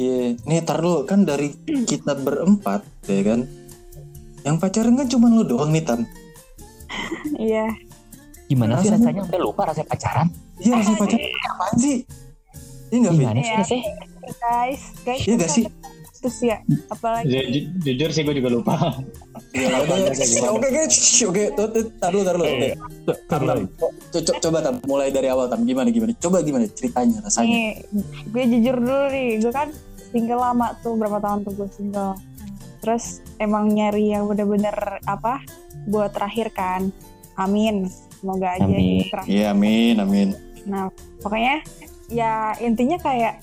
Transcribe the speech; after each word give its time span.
Iya, 0.00 0.32
nih 0.40 0.64
tar 0.64 0.80
dulu 0.80 1.04
kan 1.04 1.22
dari 1.22 1.52
kita 1.84 2.16
berempat, 2.16 2.80
ya 3.04 3.20
kan? 3.22 3.40
Yang 4.40 4.56
pacaran 4.56 4.96
kan 4.96 5.06
cuma 5.06 5.28
lu 5.28 5.44
doang 5.44 5.68
nih 5.70 5.84
Tam. 5.84 6.00
Iya. 7.38 7.68
Gimana 8.46 8.80
sih 8.80 8.88
Rasanya- 8.88 9.12
rasanya? 9.14 9.22
Udah 9.28 9.40
lupa 9.40 9.62
rasanya 9.62 9.88
pacaran? 9.88 10.26
Iya 10.58 10.72
rasanya 10.74 10.98
pacaran 10.98 11.20
apaan 11.46 11.74
sih? 11.76 11.96
Iya 12.88 12.96
nggak 12.98 13.12
Vin? 13.12 13.20
Gimana 13.20 13.38
sih 13.38 13.44
Iya. 13.46 13.60
rasanya? 13.60 13.84
Guys, 14.32 14.82
guys. 15.02 15.20
Iya 15.20 15.34
gak 15.36 15.50
sih? 15.50 15.64
Terus 16.20 16.36
ya, 16.42 16.56
apalagi 16.86 17.24
Ju- 17.26 17.48
ju- 17.48 17.68
jujur 17.82 18.10
sih 18.10 18.22
gue 18.22 18.34
juga 18.36 18.50
lupa. 18.50 18.76
Iya, 19.50 19.72
oke, 19.80 19.94
oke, 20.52 20.66
oke, 20.68 20.80
shh, 20.86 21.24
oke, 21.24 21.44
tuh, 21.50 21.66
tuh, 21.66 21.84
tar 21.96 22.12
dulu, 22.12 22.22
tar 22.22 22.36
dulu. 22.36 22.44
Oke. 22.46 22.68
Tam, 23.24 23.40
Tam, 23.42 23.58
co- 23.72 23.92
co- 24.12 24.38
coba 24.38 24.58
Tam, 24.60 24.74
mulai 24.84 25.08
dari 25.08 25.26
awal 25.26 25.48
Tam, 25.48 25.64
gimana, 25.64 25.88
gimana? 25.88 26.12
Coba 26.14 26.40
gimana 26.40 26.68
ceritanya, 26.68 27.24
rasanya? 27.24 27.48
nih, 27.48 27.68
gue 28.26 28.42
jujur 28.52 28.76
dulu 28.76 29.04
nih, 29.08 29.28
gue 29.38 29.48
kan 29.50 29.68
single 30.10 30.40
lama 30.42 30.74
tuh 30.82 30.94
berapa 30.98 31.18
tahun 31.22 31.46
tuh 31.46 31.52
gue 31.54 31.68
single. 31.70 32.14
Terus 32.80 33.20
emang 33.38 33.70
nyari 33.70 34.12
yang 34.14 34.26
bener-bener 34.26 35.00
apa 35.04 35.42
buat 35.86 36.12
terakhir 36.12 36.52
kan. 36.52 36.90
Amin. 37.38 37.88
Semoga 38.20 38.58
aja 38.58 38.68
Amin. 38.68 38.80
ini 38.80 39.08
terakhir. 39.08 39.30
Iya, 39.32 39.46
amin, 39.56 39.94
amin. 39.96 40.28
Nah, 40.68 40.92
pokoknya 41.24 41.64
ya 42.12 42.52
intinya 42.60 43.00
kayak 43.00 43.40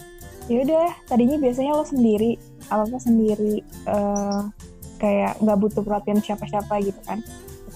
ya 0.48 0.58
udah 0.64 0.88
tadinya 1.10 1.38
biasanya 1.40 1.72
lo 1.76 1.84
sendiri 1.84 2.40
apa 2.68 2.84
apa 2.88 3.00
sendiri 3.00 3.64
eh, 3.64 4.42
kayak 5.00 5.40
nggak 5.40 5.58
butuh 5.60 5.82
perhatian 5.82 6.22
siapa-siapa 6.22 6.78
gitu 6.84 7.00
kan. 7.08 7.24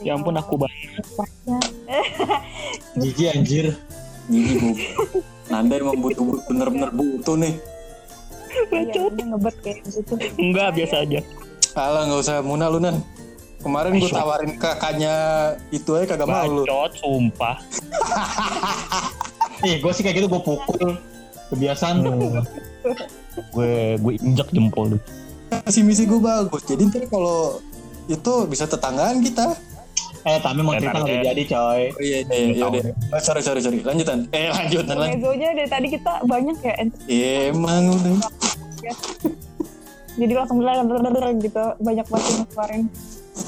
Ya 0.02 0.18
ampun 0.18 0.38
aku 0.38 0.58
banget. 0.58 1.06
Jijik 3.02 3.28
anjir. 3.38 3.66
Gini, 4.30 4.54
Bu. 4.58 4.70
Nanda 5.52 5.74
emang 5.78 6.00
butuh 6.00 6.24
bener-bener 6.50 6.90
butuh 6.94 7.36
nih. 7.38 7.54
Iya, 8.72 9.08
dia 9.12 9.26
ngebet 9.32 9.56
kayak 9.64 9.78
gitu. 9.88 10.14
Enggak, 10.40 10.76
biasa 10.76 10.96
aja. 11.08 11.20
Alah, 11.76 12.04
nggak 12.08 12.20
usah 12.20 12.38
muna 12.44 12.68
lu, 12.68 12.80
Nan. 12.84 13.00
Kemarin 13.62 14.02
gue 14.02 14.10
tawarin 14.10 14.58
kakaknya 14.58 15.16
itu 15.70 15.94
aja 15.94 16.18
kagak 16.18 16.28
mau 16.28 16.50
lu. 16.50 16.64
Bacot, 16.66 16.92
sumpah. 16.98 17.62
Ih, 19.62 19.78
gue 19.78 19.92
sih 19.94 20.02
kayak 20.02 20.18
gitu 20.18 20.28
gue 20.34 20.42
pukul. 20.42 20.98
Kebiasaan. 21.54 22.02
gue 23.54 23.74
gue 24.02 24.14
injak 24.18 24.50
jempol 24.50 24.98
lu. 24.98 24.98
Kasih 25.52 25.86
misi 25.86 26.10
gue 26.10 26.18
bagus. 26.18 26.66
Jadi 26.66 26.90
ntar 26.90 27.06
kalau 27.06 27.62
itu 28.10 28.34
bisa 28.50 28.66
tetanggaan 28.66 29.22
kita. 29.22 29.54
Eh, 30.22 30.38
tapi 30.38 30.60
mau 30.62 30.74
Eh, 30.74 30.80
cerita 30.80 31.02
nggak 31.02 31.26
jadi 31.26 31.44
coy. 31.50 31.82
Oh 31.90 32.02
iya, 32.02 32.18
iya, 32.22 32.38
iya, 32.46 32.62
Tahu 32.62 32.74
iya. 32.78 32.94
Oh, 33.10 33.22
sorry, 33.22 33.42
sorry, 33.42 33.60
sorry. 33.60 33.82
Lanjutan. 33.82 34.30
Eh, 34.30 34.50
lanjutan, 34.56 34.96
lanjut. 34.96 35.18
Mezonya 35.18 35.48
dari 35.58 35.70
tadi 35.70 35.88
kita 35.90 36.14
banyak 36.24 36.58
ya 36.62 36.74
Iya, 37.10 37.34
emang 37.50 37.84
udah. 37.90 38.16
jadi 40.20 40.34
langsung 40.36 40.60
gitu 41.40 41.64
banyak 41.80 42.06
banget 42.12 42.28
yang 42.30 42.46
keluarin 42.52 42.82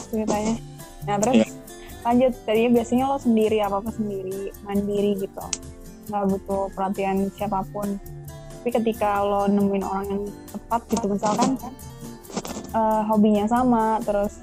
ceritanya 0.09 0.53
nah 1.03 1.15
terus 1.19 1.35
Iya. 1.35 1.47
lanjut 2.03 2.33
tadinya 2.47 2.69
biasanya 2.79 3.03
lo 3.11 3.17
sendiri 3.19 3.57
apa 3.59 3.75
apa 3.83 3.91
sendiri 3.91 4.39
mandiri 4.63 5.11
gitu 5.19 5.43
nggak 6.07 6.23
butuh 6.31 6.71
perhatian 6.71 7.27
siapa 7.35 7.67
pun 7.71 7.99
tapi 8.59 8.69
ketika 8.71 9.19
lo 9.19 9.51
nemuin 9.51 9.83
orang 9.83 10.05
yang 10.07 10.21
tepat 10.47 10.81
gitu 10.87 11.05
misalkan 11.11 11.49
eh, 12.71 13.01
hobinya 13.11 13.43
sama 13.43 13.99
terus 13.99 14.39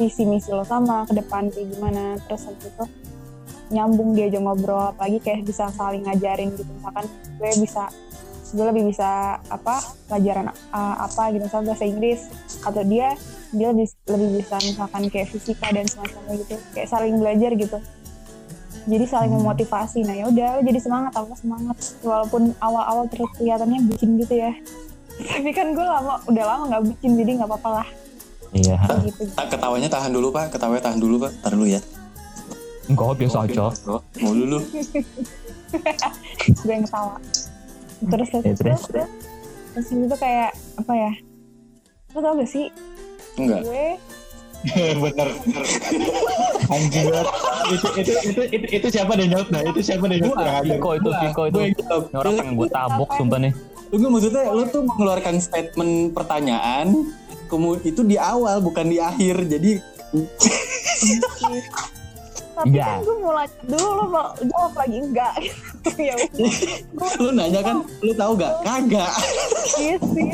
visi 0.00 0.24
misi 0.24 0.48
lo 0.48 0.64
sama 0.64 1.04
ke 1.04 1.12
depan 1.12 1.52
kayak 1.52 1.76
gimana. 1.76 2.16
Terus 2.24 2.48
habis 2.48 2.72
itu 2.72 2.84
nyambung 3.70 4.16
dia 4.16 4.32
aja 4.32 4.40
ngobrol 4.40 4.96
apalagi 4.96 5.20
kayak 5.20 5.44
bisa 5.44 5.68
saling 5.76 6.08
ngajarin 6.08 6.56
gitu. 6.56 6.64
Misalkan 6.80 7.04
gue 7.36 7.50
bisa 7.60 7.84
gue 8.50 8.64
lebih 8.66 8.90
bisa 8.90 9.38
apa 9.52 9.84
pelajaran 10.08 10.48
uh, 10.72 10.96
apa 11.04 11.36
gitu. 11.36 11.44
Misalnya 11.44 11.76
bahasa 11.76 11.84
Inggris 11.84 12.20
atau 12.64 12.82
dia 12.88 13.12
dia 13.52 13.68
lebih 13.76 13.86
lebih 14.08 14.28
bisa 14.40 14.56
misalkan 14.64 15.02
kayak 15.12 15.28
fisika 15.28 15.68
dan 15.68 15.84
semacamnya 15.84 16.34
gitu. 16.40 16.56
Kayak 16.72 16.88
saling 16.88 17.20
belajar 17.20 17.52
gitu. 17.52 17.78
Jadi 18.88 19.04
saling 19.04 19.32
memotivasi. 19.36 20.00
Nah 20.08 20.16
ya 20.16 20.24
udah 20.32 20.64
jadi 20.64 20.80
semangat 20.80 21.12
apa 21.12 21.36
semangat. 21.36 21.76
Walaupun 22.00 22.56
awal-awal 22.58 23.04
terus 23.12 23.28
kelihatannya 23.36 23.84
bucin 23.84 24.16
gitu 24.16 24.34
ya. 24.40 24.56
Tapi 25.36 25.52
kan 25.52 25.76
gue 25.76 25.84
lama 25.84 26.16
udah 26.24 26.44
lama 26.48 26.62
nggak 26.72 26.82
bucin 26.88 27.12
jadi 27.20 27.30
nggak 27.36 27.50
apa-apa 27.52 27.70
lah 27.84 27.88
Iya. 28.50 28.76
gitu 29.06 29.30
Tak 29.32 29.46
ketawanya 29.54 29.86
tahan 29.86 30.10
dulu, 30.10 30.28
Pak. 30.34 30.50
Ketawanya 30.54 30.82
tahan 30.82 30.98
dulu, 30.98 31.16
Pak. 31.22 31.32
Tar 31.38 31.54
dulu 31.54 31.70
ya. 31.70 31.80
Enggak, 32.90 33.14
biasa 33.16 33.46
aja. 33.46 33.70
Oh, 33.86 34.02
mau 34.18 34.32
dulu. 34.34 34.58
gue 36.40 36.72
yang 36.72 36.82
ketawa 36.82 37.14
terus 38.10 38.28
terus 38.32 38.42
Ya, 38.42 38.54
terus, 38.56 38.80
terus. 38.88 39.08
terus, 39.76 39.86
itu 39.92 40.16
kayak 40.16 40.50
apa 40.80 40.92
ya 40.96 41.12
lo 42.10 42.18
tau 42.18 42.32
gak 42.34 42.48
sih 42.48 42.66
Enggak. 43.38 43.60
gue 43.62 43.86
bener 45.04 45.28
bener 45.40 45.64
anjing 46.68 47.06
banget 47.08 47.28
itu 47.70 47.86
itu 47.96 48.12
itu 48.28 48.42
itu 48.52 48.66
itu 48.76 48.86
siapa 48.92 49.16
deh 49.16 49.24
nyot 49.24 49.48
nah 49.48 49.62
itu 49.64 49.80
siapa 49.80 50.04
yang 50.10 50.32
ada 50.36 50.60
Viko 50.60 50.90
itu, 50.96 51.08
Viko 51.08 51.42
itu. 51.48 51.58
Yang 51.60 51.72
jawab. 51.80 52.02
Orang 52.12 52.32
pengen 52.36 52.54
gue 52.60 52.68
tabok, 52.68 53.08
sumpah 53.16 53.38
nih. 53.40 53.52
Lu 53.88 54.06
maksudnya 54.12 54.52
lu 54.52 54.62
tuh 54.68 54.82
mengeluarkan 54.84 55.40
statement 55.40 56.12
pertanyaan 56.12 57.08
kemudian 57.50 57.82
itu 57.84 58.00
di 58.00 58.14
awal 58.16 58.62
bukan 58.62 58.86
di 58.86 58.96
akhir. 58.96 59.42
Jadi 59.44 59.82
tapi 62.50 62.76
Iya. 62.76 62.84
kan 62.84 63.00
gue 63.00 63.16
mulai 63.16 63.46
dulu 63.64 63.88
lo 63.88 64.04
mau 64.06 64.26
jawab 64.36 64.72
lagi 64.76 64.96
enggak 65.00 65.32
ya 66.12 66.12
lu 67.16 67.32
nanya 67.32 67.60
kan, 67.64 67.76
lu 68.04 68.12
tahu 68.12 68.32
gak? 68.36 68.52
Kagak. 68.60 69.12
iya 69.80 69.96
sih 69.96 70.28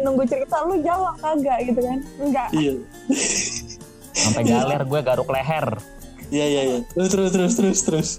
nunggu 0.00 0.24
cerita 0.24 0.64
lu 0.64 0.80
jawab 0.80 1.12
kagak 1.20 1.58
gitu 1.68 1.80
kan 1.80 1.98
enggak 2.18 2.48
Iya. 2.56 2.72
Sampai 4.12 4.44
galer 4.44 4.82
gue 4.84 5.00
garuk 5.00 5.28
leher. 5.28 5.66
Iya 6.28 6.44
iya 6.46 6.62
iya. 6.62 6.78
Terus 6.92 7.08
terus 7.10 7.30
terus 7.32 7.52
terus 7.56 7.80
terus. 7.84 8.10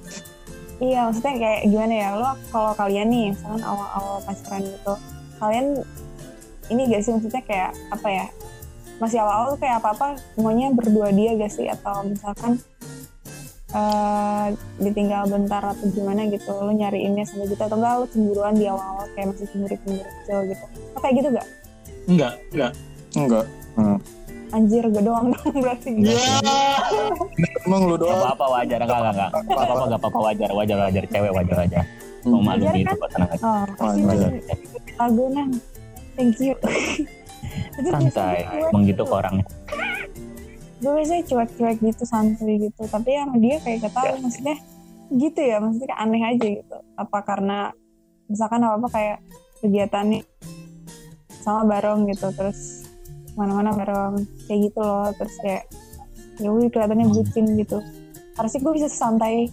iya 0.78 1.06
maksudnya 1.08 1.38
kayak 1.38 1.62
gimana 1.70 1.94
ya 1.96 2.10
lo 2.14 2.32
kalau 2.50 2.74
kalian 2.76 3.08
nih 3.08 3.26
misalkan 3.32 3.62
awal-awal 3.64 4.18
pacaran 4.26 4.62
gitu 4.62 4.94
kalian 5.40 5.66
ini 6.68 6.88
gak 6.88 7.02
sih 7.02 7.12
maksudnya 7.12 7.42
kayak 7.42 7.72
apa 7.90 8.08
ya 8.08 8.26
masih 8.96 9.20
awal-awal 9.20 9.48
tuh 9.52 9.60
kayak 9.60 9.78
apa-apa 9.80 10.08
maunya 10.36 10.70
berdua 10.70 11.10
dia 11.10 11.34
gak 11.34 11.50
sih 11.50 11.66
atau 11.66 12.04
misalkan 12.04 12.62
eh 13.74 14.48
ditinggal 14.78 15.26
bentar 15.26 15.66
atau 15.66 15.90
gimana 15.90 16.30
gitu 16.30 16.54
lo 16.54 16.70
nyariinnya 16.70 17.26
sampai 17.26 17.50
gitu 17.50 17.58
atau 17.60 17.74
enggak 17.74 17.94
lo 17.96 18.06
cemburuan 18.06 18.54
di 18.54 18.66
awal-awal 18.66 19.10
kayak 19.12 19.34
masih 19.34 19.50
cemburu-cemburu 19.50 19.98
kecil 20.06 20.40
gitu 20.46 20.66
Lo 20.94 21.00
kayak 21.00 21.14
gitu 21.16 21.28
gak? 21.32 21.48
enggak 22.06 22.34
enggak 22.54 22.74
Enggak. 23.14 23.46
Anjir 24.52 24.86
gue 24.86 25.02
doang 25.02 25.28
dong 25.30 25.56
berarti 25.64 25.90
ya 25.98 26.14
Emang 27.66 27.82
lu 27.84 27.96
Gak 27.96 28.02
doang. 28.04 28.22
apa-apa 28.24 28.46
wajar, 28.54 28.80
enggak, 28.80 29.00
enggak, 29.00 29.14
enggak. 29.14 29.32
Gak 29.34 29.58
apa-apa, 29.58 29.84
gak 29.84 30.00
apa-apa 30.00 30.20
wajar, 30.22 30.50
wajar, 30.52 30.78
wajar. 30.80 31.04
Cewek 31.08 31.32
wajar 31.32 31.58
aja. 31.60 31.80
Mau 32.24 32.38
malu 32.38 32.62
Wajar 32.62 32.76
gitu, 32.76 32.86
kan? 32.86 32.96
kok 32.96 33.10
tenang 33.10 33.30
aja. 33.30 33.42
Oh, 33.42 33.64
pasti 33.74 34.02
Wajar. 34.04 34.32
lagu 34.94 35.24
nang. 35.28 35.50
Thank 36.14 36.38
you. 36.42 36.54
Itu 37.78 37.90
Santai, 37.90 38.46
emang 38.70 38.86
gitu 38.86 39.02
kok 39.06 39.18
orangnya. 39.26 39.46
Gue 40.78 40.92
biasanya 41.00 41.24
cuek-cuek 41.26 41.78
gitu, 41.82 42.04
santuy 42.06 42.56
gitu. 42.70 42.84
Tapi 42.86 43.10
sama 43.18 43.36
dia 43.42 43.58
kayak 43.64 43.88
gak 43.88 43.94
tau, 43.98 44.14
maksudnya 44.22 44.56
gitu 45.14 45.40
ya, 45.42 45.58
maksudnya 45.58 45.88
kayak 45.90 46.02
aneh 46.06 46.22
aja 46.22 46.48
gitu. 46.60 46.78
Apa 46.98 47.18
karena 47.26 47.58
misalkan 48.30 48.62
apa-apa 48.62 48.88
kayak 48.94 49.18
kegiatannya 49.64 50.22
sama 51.42 51.66
bareng 51.68 52.08
gitu, 52.12 52.30
terus 52.36 52.86
mana-mana 53.34 53.74
bareng 53.74 54.22
kayak 54.46 54.70
gitu 54.70 54.80
loh, 54.82 55.10
terus 55.18 55.36
kayak 55.42 55.66
ya 56.38 56.50
udah 56.50 56.70
kelihatannya 56.70 57.08
bucin 57.10 57.46
gitu. 57.58 57.78
Harusnya 58.38 58.60
gue 58.62 58.74
bisa 58.78 58.88
santai, 58.90 59.50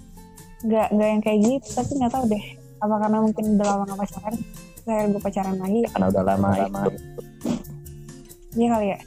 nggak 0.65 0.89
nggak 0.93 1.09
yang 1.09 1.23
kayak 1.25 1.39
gitu, 1.41 1.69
tapi 1.73 1.91
nggak 1.99 2.13
tahu 2.13 2.25
deh. 2.29 2.45
Apa 2.81 2.95
karena 2.97 3.19
mungkin 3.21 3.45
udah 3.57 3.67
lama 3.67 3.83
gak 3.93 3.99
pacaran, 4.09 4.35
saya 4.81 5.07
gue 5.07 5.19
pacaran 5.19 5.57
lagi, 5.57 5.81
Karena 5.87 6.07
udah 6.09 6.25
lama, 6.25 6.49
itu. 6.57 6.91
Iya 8.53 8.69
kali 8.69 8.87
ya. 8.87 8.99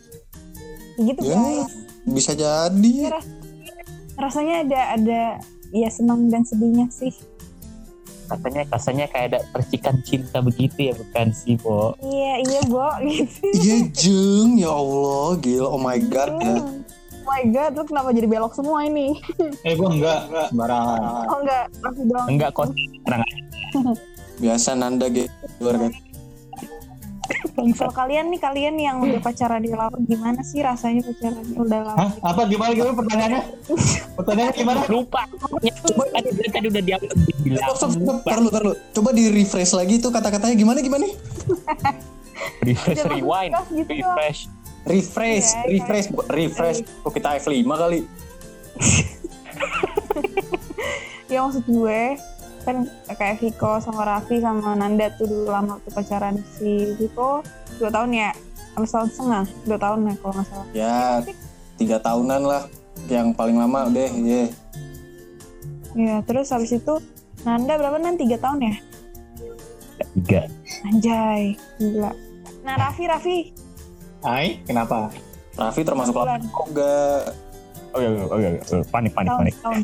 Ya 0.94 1.02
gitu 1.04 1.20
Ya. 1.22 1.36
guys. 1.36 1.72
Bisa 2.06 2.32
jadi. 2.34 2.94
Ya, 3.02 3.12
ras- 3.12 3.34
rasanya 4.16 4.56
ada 4.62 4.82
ada 4.94 5.22
ya 5.70 5.90
senang 5.90 6.28
dan 6.28 6.44
sedihnya 6.44 6.88
sih. 6.90 7.12
Katanya, 8.24 8.64
rasanya 8.68 9.06
kayak 9.08 9.26
ada 9.28 9.40
percikan 9.50 10.00
cinta 10.02 10.40
begitu 10.40 10.90
ya, 10.90 10.94
bukan 10.96 11.28
sih, 11.30 11.60
Bo? 11.60 11.92
Iya 12.00 12.34
iya 12.42 12.62
bo 12.64 12.88
gitu. 13.04 13.46
Iya 13.52 13.78
jeng, 13.92 14.50
ya 14.58 14.72
Allah, 14.72 15.36
gila, 15.38 15.68
oh 15.68 15.78
my 15.78 16.00
god 16.02 16.32
ya. 16.40 16.56
Hmm. 16.56 16.82
Oh 17.14 17.30
my 17.30 17.44
god, 17.50 17.72
lu 17.74 17.84
kenapa 17.84 18.10
jadi 18.12 18.26
belok 18.26 18.52
semua 18.52 18.84
ini? 18.84 19.16
eh 19.64 19.74
gua 19.74 19.90
enggak 19.90 20.20
enggak 20.28 20.46
sembarangan 20.50 21.00
Oh 21.26 21.38
enggak, 21.40 21.64
aku 21.82 22.00
doang. 22.04 22.28
Enggak 22.28 22.50
kok, 22.52 22.66
tenang 23.02 23.22
aja. 23.22 23.36
Biasa 24.42 24.74
Nanda 24.74 25.08
gitu 25.10 25.30
luar 25.62 25.78
kan. 25.88 25.92
Kalau 27.54 27.94
kalian 27.94 28.34
nih 28.34 28.42
kalian 28.42 28.76
yang 28.82 28.98
udah 29.00 29.22
pacaran 29.22 29.62
di 29.62 29.70
lama 29.72 29.96
gimana 30.04 30.42
sih 30.42 30.60
rasanya 30.60 31.06
pacaran 31.06 31.46
udah 31.56 31.80
lama? 31.86 31.98
Hah? 32.02 32.12
Apa 32.34 32.42
gimana 32.50 32.74
gimana 32.74 32.94
pertanyaannya? 32.98 33.42
Pertanyaannya 34.18 34.56
gimana? 34.58 34.80
lupa 34.90 35.22
coba 35.30 36.04
tadi 36.18 36.30
tadi 36.50 36.68
udah 36.68 36.84
diam 36.84 37.00
dibilang 37.00 37.64
Stop, 37.64 37.78
stop, 37.78 37.92
stop. 37.94 38.18
Tar 38.26 38.40
lu, 38.42 38.50
tar 38.50 38.64
lu. 38.66 38.74
Coba 38.92 39.10
di 39.16 39.30
refresh 39.32 39.72
lagi 39.78 40.02
tuh 40.02 40.12
kata-katanya 40.12 40.56
gimana 40.58 40.80
gimana? 40.82 41.06
refresh 42.68 43.04
rewind 43.08 43.54
gitu 43.72 43.92
dong. 44.02 44.18
refresh 44.18 44.40
Refresh, 44.84 45.56
Iya, 45.56 45.80
refresh, 45.80 46.08
refresh. 46.28 46.80
Kok 47.08 47.12
kita 47.16 47.40
F5 47.40 47.64
kali? 47.72 48.00
Ya 51.32 51.42
maksud 51.42 51.66
gue 51.66 52.14
kan 52.64 52.88
kayak 53.06 53.44
Viko 53.44 53.78
sama 53.84 54.08
Raffi 54.08 54.40
sama 54.40 54.74
Nanda 54.74 55.12
tuh 55.20 55.28
dulu 55.28 55.52
lama 55.52 55.78
tuh 55.84 55.92
pacaran 55.92 56.40
si 56.56 56.96
Viko 56.96 57.44
dua 57.78 57.92
tahun 57.92 58.12
ya? 58.16 58.32
Habis 58.74 58.92
tahun 58.96 59.08
setengah 59.12 59.44
dua 59.68 59.80
tahun 59.80 60.00
ya 60.10 60.14
kalau 60.24 60.34
nggak 60.34 60.48
salah. 60.50 60.68
Ya, 60.74 60.98
tiga 61.78 61.98
tahunan 62.00 62.42
lah. 62.48 62.64
Yang 63.12 63.36
paling 63.36 63.58
lama 63.60 63.92
deh, 63.92 64.08
ya. 64.24 64.44
ya 65.92 66.16
terus 66.24 66.56
habis 66.56 66.72
itu 66.72 67.04
Nanda 67.44 67.76
berapa 67.76 68.00
nan? 68.00 68.16
Tiga 68.16 68.40
tahun 68.40 68.72
ya? 68.72 68.76
Tiga. 70.16 70.42
Anjay 70.88 71.60
gila. 71.78 72.12
Nah 72.64 72.76
Raffi 72.80 73.04
Raffi. 73.06 73.38
Hai, 74.24 74.64
kenapa? 74.64 75.12
Raffi 75.60 75.82
termasuk 75.84 76.16
lama 76.16 76.40
bulan 76.40 76.42
juga. 76.48 76.96
oh 77.94 78.00
iya 78.02 78.10
oh 78.10 78.40
iya 78.42 78.50
oh, 78.58 78.82
panik 78.90 79.14
panik 79.14 79.30
tahun 79.30 79.40
panik. 79.46 79.56
tahun 79.62 79.82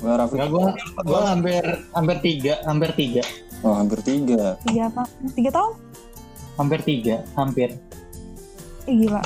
Wah, 0.00 0.14
Raffi. 0.16 0.34
Enggak 0.34 0.48
gua 0.48 0.66
gua 1.02 1.20
hampir 1.28 1.62
hampir 1.92 2.16
tiga, 2.20 2.54
hampir 2.64 2.90
tiga, 2.94 3.22
Oh, 3.60 3.76
hampir 3.76 4.00
tiga. 4.00 4.56
tiga 4.64 4.88
apa 4.88 5.02
tiga 5.32 5.50
tahun 5.52 5.72
hampir 6.56 6.80
tiga, 6.82 7.16
hampir. 7.34 7.68
eh 8.84 8.94
gila 8.96 9.20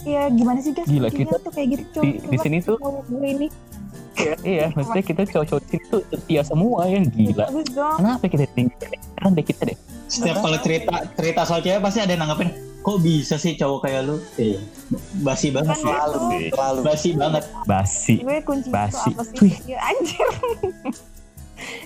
Iya 0.00 0.32
gimana 0.32 0.58
sih 0.58 0.72
guys? 0.72 0.88
Gila, 0.88 1.12
kita 1.12 1.36
tuh 1.36 1.52
kayak 1.52 1.68
gitu 1.76 2.00
di, 2.00 2.10
di 2.24 2.38
sini 2.40 2.56
tuh 2.58 2.80
gue 2.80 3.28
ini 3.28 3.48
iya 4.42 4.68
maksudnya 4.70 5.00
kita 5.02 5.22
cowok-cowok 5.26 5.62
sini 5.66 5.84
tuh 5.86 6.00
setia 6.10 6.42
semua 6.42 6.84
ya 6.84 7.00
gila 7.02 7.46
kenapa 7.96 8.24
kita 8.24 8.44
tinggi 8.50 8.72
kan 9.14 9.32
deh 9.32 9.44
kita 9.44 9.64
deh 9.66 9.76
Setiap 10.06 10.40
kalau 10.40 10.58
cerita 10.58 10.94
cerita 11.14 11.40
soal 11.44 11.60
cewek 11.60 11.78
pasti 11.78 12.00
ada 12.00 12.10
yang 12.10 12.26
nanggepin, 12.26 12.50
kok 12.80 12.98
bisa 12.98 13.36
sih 13.36 13.54
cowok 13.54 13.84
kayak 13.84 14.02
lu? 14.04 14.16
Eh, 14.36 14.56
basi 15.20 15.48
banget. 15.48 15.74
Kan 15.74 15.84
Selalu, 15.84 16.18
gitu. 16.38 16.54
selalu. 16.54 16.80
Basi 16.82 17.08
banget. 17.12 17.44
basi 17.64 18.14
Gue 18.18 18.36
kuncinya 18.40 18.74
Basi. 18.82 19.10
apa 19.10 19.22
sih? 19.26 19.52
Ya, 19.66 19.78
anjir. 19.82 20.28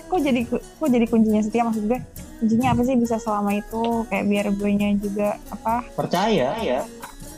kok 0.05 0.19
jadi 0.19 0.39
kok 0.47 0.87
jadi 0.87 1.05
kuncinya 1.05 1.41
setia 1.41 1.63
maksud 1.63 1.83
gue? 1.85 1.99
Kuncinya 2.35 2.67
apa 2.71 2.81
sih 2.81 2.95
bisa 2.95 3.15
selama 3.17 3.51
itu 3.53 3.81
kayak 4.07 4.25
biar 4.25 4.45
gue 4.49 4.69
nya 4.71 4.89
juga 4.95 5.27
apa? 5.49 5.83
Percaya 5.93 6.55
ya. 6.57 6.81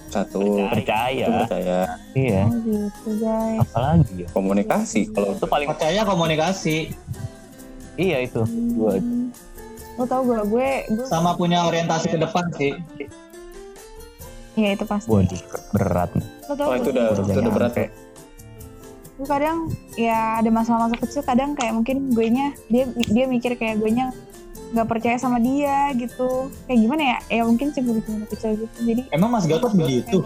Satu. 0.07 0.63
percaya 0.71 1.27
percaya. 1.27 1.79
iya 2.13 2.47
Oh, 2.47 2.55
gitu 2.55 3.09
guys. 3.19 3.59
apalagi 3.59 4.23
ya 4.23 4.27
Komunikasi. 4.31 5.11
Kalau 5.11 5.35
itu 5.35 5.45
paling 5.45 5.67
Percaya 5.67 6.01
komunikasi 6.03 6.77
iya 7.95 8.21
itu 8.21 8.39
Hmm. 8.39 9.33
Lo 9.97 10.05
tau 10.05 10.21
gue, 10.21 10.37
gue, 10.45 10.69
gue 10.87 11.05
sama 11.09 11.33
punya 11.33 11.65
orientasi 11.65 12.07
ke 12.07 12.17
depan 12.17 12.45
sih. 12.53 12.77
Iya 14.57 14.73
itu 14.73 14.83
pasti. 14.83 15.07
waduh 15.07 15.37
berat 15.69 16.09
Lo 16.43 16.53
tau 16.53 16.67
Oh, 16.67 16.75
itu 16.75 16.89
udah, 16.89 17.05
itu 17.13 17.39
udah 17.39 17.53
berat 17.53 17.75
ya. 17.75 17.87
gue 19.13 19.25
kadang 19.25 19.57
ya 19.95 20.37
ada 20.37 20.49
masalah-masalah 20.51 20.97
kecil 20.99 21.21
kadang 21.21 21.53
kayak 21.53 21.73
mungkin 21.73 22.11
gue 22.11 22.27
nya 22.27 22.53
dia 22.67 22.85
dia 22.89 23.25
mikir 23.25 23.53
kayak 23.53 23.77
gue 23.77 23.89
nya 23.89 24.13
nggak 24.67 24.85
percaya 24.85 25.17
sama 25.17 25.37
dia 25.37 25.89
gitu 25.93 26.49
kayak 26.65 26.79
gimana 26.79 27.01
ya 27.01 27.17
ya 27.31 27.41
mungkin 27.41 27.69
cemburu 27.71 27.97
cemburu 27.99 28.25
kecil 28.27 28.53
gitu 28.55 28.77
jadi 28.79 29.01
Emang 29.09 29.29
Mas 29.31 29.45
Gatot 29.45 29.73
begitu? 29.73 30.21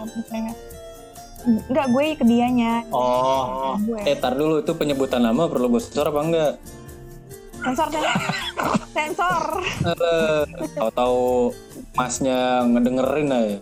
Enggak, 1.42 1.86
gue 1.88 2.04
ke 2.14 2.22
dianya. 2.22 2.86
Oh, 2.88 3.74
Gue. 3.80 3.98
Eh, 4.04 4.14
tar 4.14 4.30
dulu 4.32 4.62
itu 4.62 4.72
penyebutan 4.72 5.18
nama 5.20 5.50
perlu 5.50 5.66
gue 5.68 5.82
sensor 5.82 6.06
apa 6.06 6.20
enggak? 6.22 6.52
Sensor, 7.58 7.86
sensor. 7.90 8.06
Sensor. 8.94 9.42
Eh, 9.82 10.42
Tahu-tahu 10.72 11.50
masnya 11.92 12.38
ngedengerin 12.64 13.30
aja. 13.32 13.58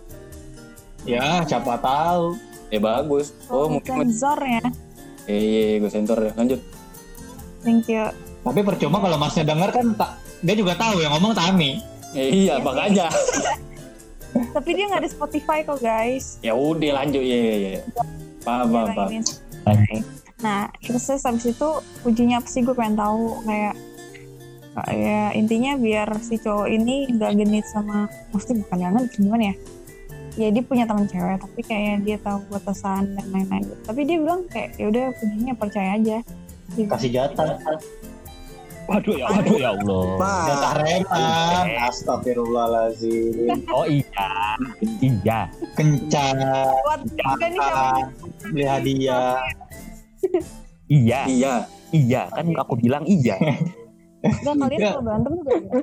Ya 1.05 1.43
siapa 1.45 1.77
tahu. 1.81 2.37
Ya 2.71 2.79
bagus. 2.79 3.35
Oh, 3.51 3.67
mungkin 3.67 4.07
sensor 4.07 4.39
ya. 4.39 4.63
Eh, 5.27 5.35
iya, 5.37 5.61
iya, 5.75 5.77
gue 5.83 5.91
sensor 5.91 6.17
ya. 6.23 6.31
Lanjut. 6.39 6.59
Thank 7.61 7.91
you. 7.91 8.07
Tapi 8.41 8.59
percuma 8.63 8.97
kalau 9.03 9.19
Masnya 9.19 9.43
denger 9.45 9.69
kan 9.69 9.85
tak 9.99 10.11
dia 10.41 10.55
juga 10.57 10.73
tahu 10.79 11.03
yang 11.03 11.13
ngomong 11.19 11.35
Tami. 11.35 11.83
Eh, 12.15 12.47
iya, 12.47 12.57
makanya. 12.63 13.11
Tapi 14.31 14.69
dia 14.71 14.87
nggak 14.87 15.03
ada 15.03 15.11
Spotify 15.11 15.61
kok 15.67 15.83
guys. 15.83 16.39
Ya 16.39 16.55
udah 16.55 17.03
lanjut 17.03 17.21
ya, 17.21 17.37
ya, 17.37 17.55
ya. 17.59 17.81
Paham, 18.41 18.67
paham, 18.71 18.87
paham. 18.95 19.11
Nah, 20.41 20.71
terus 20.81 21.05
habis 21.05 21.45
itu 21.45 21.69
kuncinya 22.01 22.41
apa 22.41 22.49
sih 22.49 22.65
gue 22.65 22.73
pengen 22.73 22.97
tahu 22.97 23.45
kayak 23.45 23.75
ya 24.87 25.35
intinya 25.35 25.75
biar 25.75 26.07
si 26.23 26.39
cowok 26.39 26.71
ini 26.71 27.11
nggak 27.11 27.43
genit 27.43 27.67
sama 27.67 28.07
maksudnya 28.31 28.63
bukan 28.63 28.77
jangan 28.79 29.03
gimana 29.11 29.43
ya 29.51 29.55
ya 30.33 30.47
dia 30.47 30.63
punya 30.63 30.83
teman 30.83 31.03
cewek 31.05 31.37
tapi 31.37 31.59
kayak 31.61 31.95
dia 32.01 32.17
tahu 32.17 32.39
batasan 32.47 33.03
dan 33.13 33.25
lain-lain 33.29 33.63
gitu. 33.65 33.81
tapi 33.83 33.99
dia 34.03 34.17
bilang 34.17 34.41
kayak 34.47 34.69
ya 34.75 34.85
udah 34.87 35.05
kuncinya 35.15 35.53
percaya 35.55 35.91
aja 35.95 36.17
Gitu. 36.71 36.87
Kasih 36.87 37.11
jatah. 37.11 37.59
waduh 38.87 39.11
ya 39.13 39.27
waduh 39.27 39.55
ya 39.55 39.69
Allah 39.71 40.03
Jatah 40.47 40.73
reman. 40.79 41.65
Astagfirullahaladzim. 41.83 43.59
oh 43.69 43.83
iya 43.83 44.27
iya 44.99 45.39
Kencan. 45.75 46.39
Beli 48.51 48.63
hadiah. 48.65 49.35
iya 50.87 51.19
Iya. 51.27 51.53
iya 51.91 52.21
kan 52.29 52.47
aku 52.55 52.79
bilang 52.79 53.03
iya 53.03 53.35
Enggak, 54.21 54.55
kalian 54.55 54.79
Iya. 54.79 54.89
kalau 54.93 55.03
berantem 55.03 55.31
juga 55.33 55.51
ya? 55.51 55.81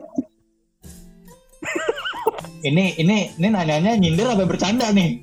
Ini 2.58 2.98
ini 2.98 3.16
ini 3.38 3.46
nanyanya 3.48 3.94
nyindir 3.94 4.26
apa 4.26 4.44
bercanda 4.44 4.90
nih? 4.90 5.22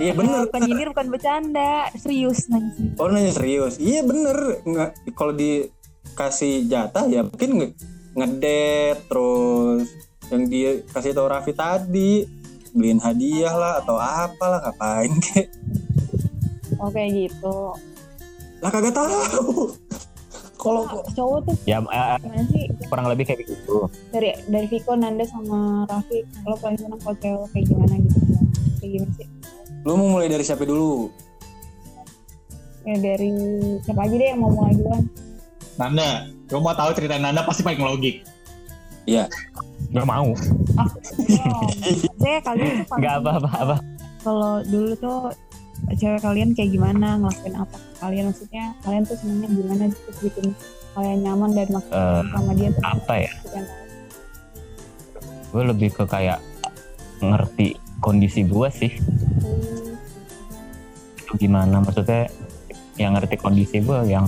Iya 0.00 0.14
bener. 0.16 0.48
bukan 0.48 0.60
nyindir 0.64 0.88
bukan 0.94 1.08
bercanda 1.10 1.90
serius 1.98 2.46
nanya 2.48 2.70
serius 2.72 2.96
Oh 2.96 3.08
nanya 3.10 3.32
serius. 3.34 3.74
Iya 3.76 4.00
bener. 4.06 4.38
Nggak, 4.64 4.90
kalau 5.12 5.34
dikasih 5.34 6.64
jatah 6.70 7.04
ya 7.10 7.26
mungkin 7.26 7.50
nge- 7.60 7.76
ngedet 8.14 8.98
terus 9.10 9.90
yang 10.30 10.48
dia 10.48 10.70
kasih 10.88 11.12
tau 11.12 11.28
Raffi 11.28 11.52
tadi 11.52 12.24
beliin 12.74 12.98
hadiah 12.98 13.54
lah 13.54 13.74
atau 13.82 13.94
apalah 13.98 14.58
ngapain 14.66 15.12
kek 15.22 15.46
oh 16.82 16.90
kayak 16.90 17.30
gitu 17.30 17.58
lah 18.58 18.70
kagak 18.72 18.94
tahu 18.96 19.70
kalau 20.58 20.82
cowok 21.12 21.38
tuh 21.50 21.56
ya 21.66 21.82
gimana 21.82 22.44
sih? 22.50 22.64
kurang 22.88 23.06
lebih 23.10 23.24
kayak 23.26 23.44
gitu. 23.44 23.90
Dari 24.14 24.34
dari 24.48 24.66
Viko 24.70 24.94
Nanda 24.94 25.24
sama 25.26 25.84
Raffi 25.90 26.22
lo 26.46 26.56
paling 26.58 26.78
seneng 26.78 27.00
kalau 27.02 27.16
cewek 27.18 27.48
kayak 27.52 27.66
gimana 27.68 27.94
gitu? 27.98 28.18
Kayak 28.80 28.90
gimana 28.98 29.12
sih? 29.18 29.28
Lu 29.84 29.92
mau 30.00 30.08
mulai 30.16 30.28
dari 30.32 30.44
siapa 30.46 30.64
dulu? 30.64 31.10
Ya 32.84 32.96
dari 33.00 33.32
siapa 33.84 34.00
aja 34.04 34.14
deh 34.14 34.28
yang 34.32 34.40
mau 34.40 34.52
mulai 34.52 34.72
duluan. 34.76 35.04
Nanda, 35.74 36.30
gue 36.46 36.60
mau 36.60 36.76
tahu 36.76 36.90
cerita 36.94 37.18
Nanda 37.18 37.42
pasti 37.42 37.66
paling 37.66 37.82
logik. 37.82 38.22
nggak 39.94 40.06
mau. 40.08 40.32
Ah 40.74 40.88
oh, 40.88 41.68
saya 42.18 42.40
kalian 42.40 42.82
tuh 42.82 42.86
paling 42.88 43.02
nggak 43.04 43.14
apa 43.20 43.30
apa 43.36 43.50
apa 43.62 43.76
kalau 44.24 44.64
dulu 44.64 44.92
tuh 44.96 45.20
cewek 46.00 46.24
kalian 46.24 46.56
kayak 46.56 46.72
gimana? 46.72 47.20
Ngelakuin 47.20 47.54
apa 47.60 47.76
kalian 48.04 48.24
maksudnya 48.28 48.64
kalian 48.80 49.02
tuh 49.02 49.16
senengnya 49.16 49.48
gimana 49.48 49.82
terus 49.88 50.18
bikin 50.20 50.46
kalian 50.92 51.18
nyaman 51.22 51.50
dan 51.52 51.68
makin 51.70 51.90
Eh, 51.90 52.22
sama 52.28 52.52
dia 52.52 52.68
tuh 52.70 52.84
apa 52.84 53.14
ya? 53.18 53.32
gue 55.48 55.62
lebih 55.64 55.88
ke 55.90 56.04
kayak 56.04 56.42
ngerti 57.18 57.78
kondisi 57.98 58.42
gue 58.42 58.68
sih. 58.68 58.92
Itu 61.16 61.32
gimana? 61.38 61.78
Maksudnya 61.78 62.26
yang 62.94 63.14
ngerti 63.14 63.38
kondisi 63.38 63.78
gue 63.78 63.98
yang 64.04 64.26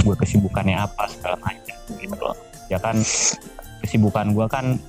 gue 0.00 0.14
kesibukannya 0.14 0.74
apa 0.74 1.08
segala 1.08 1.36
macam 1.38 1.76
gitu 1.92 2.16
loh. 2.18 2.36
Ya 2.66 2.76
kan 2.76 2.96
kesibukan 3.80 4.32
gue 4.32 4.46
kan 4.48 4.80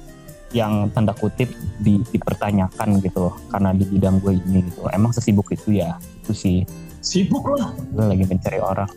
yang 0.53 0.87
tanda 0.89 1.11
kutip 1.11 1.49
di- 1.77 2.05
dipertanyakan 2.07 3.01
gitu 3.01 3.27
loh 3.27 3.35
karena 3.49 3.73
di 3.73 3.83
bidang 3.83 4.21
gue 4.21 4.37
ini 4.39 4.61
gitu 4.63 4.85
emang 4.87 5.09
sesibuk 5.09 5.49
itu 5.49 5.73
ya 5.73 5.97
itu 6.21 6.29
sih 6.31 6.57
Sibuk 7.03 7.43
lah. 7.51 7.75
gue 7.91 8.05
lagi 8.07 8.24
mencari 8.24 8.57
orang 8.57 8.89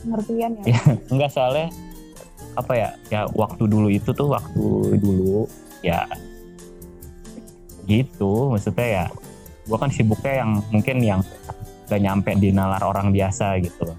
pengertian 0.00 0.50
ya 0.58 0.64
Iya. 0.66 0.82
enggak 1.12 1.30
soalnya 1.30 1.68
apa 2.54 2.72
ya 2.72 2.88
ya 3.08 3.20
waktu 3.30 3.62
dulu 3.64 3.88
itu 3.88 4.10
tuh 4.10 4.28
waktu 4.28 4.64
dulu 4.96 5.44
ya 5.80 6.06
gitu 7.84 8.48
maksudnya 8.48 8.86
ya 8.86 9.04
gua 9.64 9.76
kan 9.76 9.90
sibuknya 9.90 10.40
yang 10.40 10.50
mungkin 10.68 10.96
yang 11.00 11.20
gak 11.84 12.00
nyampe 12.00 12.32
di 12.34 12.48
nalar 12.48 12.80
orang 12.80 13.10
biasa 13.10 13.60
gitu 13.60 13.86
loh 13.86 13.98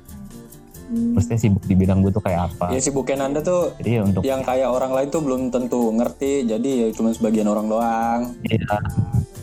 Hmm. 0.86 1.18
Maksudnya 1.18 1.42
sibuk 1.42 1.66
di 1.66 1.74
bidang 1.74 2.06
gue 2.06 2.14
tuh 2.14 2.22
kayak 2.22 2.46
apa. 2.46 2.70
ya 2.70 2.78
sibuknya 2.78 3.26
Nanda 3.26 3.42
tuh 3.42 3.74
Jadi 3.82 3.90
ya 3.90 4.02
untuk 4.06 4.22
yang 4.22 4.46
kayak 4.46 4.70
orang 4.70 4.94
lain 4.94 5.10
tuh 5.10 5.18
belum 5.18 5.42
tentu 5.50 5.90
ngerti 5.90 6.46
jadi 6.46 6.70
ya 6.78 6.88
cuma 6.94 7.10
sebagian 7.10 7.50
orang 7.50 7.66
doang 7.66 8.22
Iya, 8.46 8.78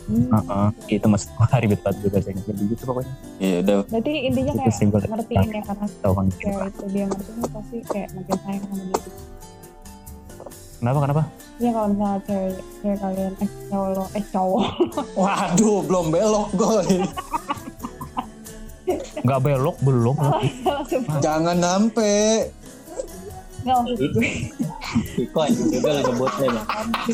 Hmm. 0.03 0.27
heeh. 0.27 0.67
itu 0.91 1.05
maksud 1.05 1.31
gue 1.31 1.47
ribet 1.57 1.79
banget 1.79 1.97
gue 1.97 2.09
bahasa 2.09 2.29
Inggris 2.29 2.59
gitu 2.65 2.83
pokoknya. 2.83 3.13
ya 3.37 3.55
udah 3.59 3.77
Berarti 3.87 4.11
intinya 4.21 4.53
kayak 4.53 4.73
gue 4.75 4.99
ngertiin 5.05 5.47
ya 5.47 5.61
karena 5.63 5.85
tahu 5.97 6.13
kan. 6.13 6.25
cewek 6.33 6.67
itu 6.67 6.83
dia 6.89 7.05
ngertiin 7.05 7.39
pasti 7.47 7.77
kayak 7.87 8.09
makin 8.11 8.37
sayang 8.37 8.63
sama 8.63 8.83
dia. 8.83 9.01
Kenapa 10.75 10.97
kenapa? 10.99 11.21
Ya 11.55 11.69
kalau 11.71 11.87
misalnya 11.87 12.19
cewek, 12.21 12.51
cewek 12.77 12.97
kalian 12.99 13.33
eh 13.33 13.49
cowok 13.63 13.87
lo 13.89 14.05
eh 14.11 14.25
cowok 14.27 14.67
waduh 15.21 15.79
belum 15.81 16.05
belok 16.09 16.49
goy 16.53 16.87
Nggak 19.23 19.39
belok 19.41 19.77
belum. 19.79 20.15
langsung 20.19 21.03
Ah. 21.07 21.19
jangan 21.19 21.55
nampe 21.55 22.51
nggak 23.63 23.77
maksud 23.79 24.11
gue 24.11 24.27
Iko 25.17 25.39
anjing 25.39 25.67
juga 25.71 25.89
lah 25.95 26.03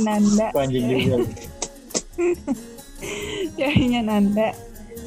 Nanda 0.02 0.48
Iko 0.50 0.58
anjing 0.58 0.84
juga. 0.90 1.18
ceweknya 3.58 4.02
Nanda. 4.04 4.54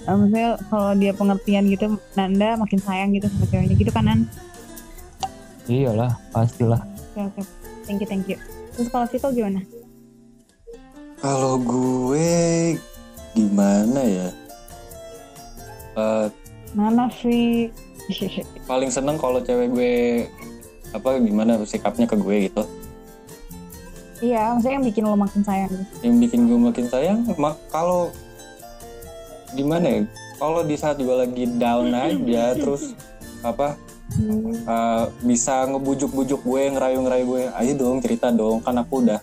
Eh, 0.03 0.15
maksudnya 0.19 0.59
kalau 0.67 0.93
dia 0.99 1.13
pengertian 1.15 1.65
gitu 1.71 1.97
Nanda 2.19 2.59
makin 2.59 2.81
sayang 2.83 3.15
gitu 3.15 3.31
sama 3.31 3.47
ceweknya. 3.49 3.75
Gitu 3.79 3.91
kan 3.93 4.05
Nan 4.07 4.21
Iyalah, 5.71 6.19
pastilah. 6.35 6.83
oke 7.15 7.39
oke. 7.39 7.43
Thank 7.87 8.03
you 8.03 8.09
thank 8.11 8.27
you. 8.27 8.39
Terus 8.75 8.89
kalau 8.91 9.07
Vito 9.07 9.29
gimana? 9.31 9.63
Kalau 11.23 11.55
gue 11.63 12.75
gimana 13.33 14.01
ya? 14.03 14.29
Eh, 15.95 16.27
Nana 16.75 17.07
sih? 17.15 17.71
paling 18.71 18.91
seneng 18.91 19.17
kalau 19.19 19.39
cewek 19.39 19.71
gue 19.71 19.95
apa 20.93 21.17
gimana 21.23 21.57
sikapnya 21.65 22.05
ke 22.05 22.17
gue 22.19 22.51
gitu 22.51 22.63
iya 24.23 24.55
maksudnya 24.55 24.75
yang 24.79 24.87
bikin 24.87 25.02
lo 25.05 25.19
makin 25.19 25.43
sayang. 25.43 25.73
Yang 26.00 26.17
bikin 26.25 26.41
gue 26.47 26.59
makin 26.59 26.87
sayang 26.87 27.19
mak 27.37 27.59
kalau 27.69 28.14
gimana 29.52 29.87
ya? 29.87 30.00
Kalau 30.38 30.62
di 30.64 30.75
saat 30.79 30.97
gue 30.99 31.12
lagi 31.12 31.45
down 31.59 31.93
aja 31.93 32.55
terus 32.57 32.95
apa 33.43 33.75
Hmm. 34.12 34.52
uh, 34.69 35.09
bisa 35.25 35.64
ngebujuk-bujuk 35.73 36.45
gue 36.45 36.62
ngerayu-ngerayu 36.76 37.25
gue 37.25 37.43
ayo 37.49 37.73
dong 37.81 37.97
cerita 38.05 38.29
dong 38.29 38.61
kan 38.61 38.76
aku 38.76 39.00
udah 39.09 39.17